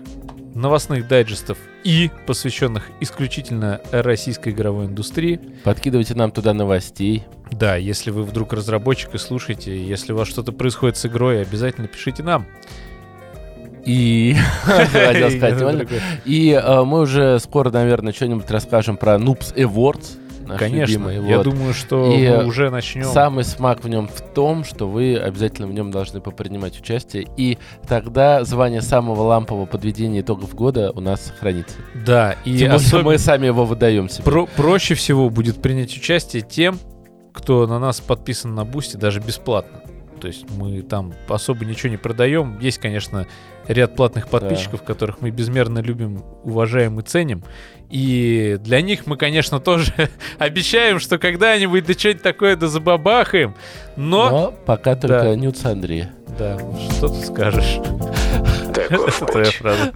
[0.53, 5.40] новостных дайджестов и посвященных исключительно российской игровой индустрии.
[5.64, 7.26] Подкидывайте нам туда новостей.
[7.52, 11.88] Да, если вы вдруг разработчик и слушаете, если у вас что-то происходит с игрой, обязательно
[11.88, 12.45] пишите нам.
[13.86, 14.36] И...
[14.64, 15.88] Хотел сказать,
[16.26, 20.18] И- э, мы уже скоро, наверное, что-нибудь расскажем про Noobs Awards.
[20.48, 21.44] наш Конечно, любимый, я вот.
[21.44, 23.03] думаю, что И, мы уже начнем.
[23.06, 27.57] Самый смак в нем в том, что вы обязательно в нем должны попринимать участие, и
[27.88, 31.76] тогда звание самого лампового подведения итогов года у нас сохранится.
[32.06, 34.24] Да, и Тем особенно мы сами его выдаем себе.
[34.24, 36.80] про- проще всего будет принять участие тем,
[37.34, 39.82] кто на нас подписан на Boosty даже бесплатно.
[40.22, 42.57] То есть мы там особо ничего не продаем.
[42.60, 43.28] Есть, конечно,
[43.68, 47.44] ряд платных подписчиков, которых мы безмерно любим, уважаем и ценим.
[47.90, 49.94] И для них мы, конечно, тоже
[50.40, 53.56] обещаем, что когда-нибудь да что-нибудь такое да забабахаем.
[53.96, 55.36] Но, Но пока только Да.
[55.36, 56.12] Нюц Андрея.
[56.38, 56.58] да,
[56.92, 57.78] что ты скажешь?
[58.90, 59.94] Это твоя фраза.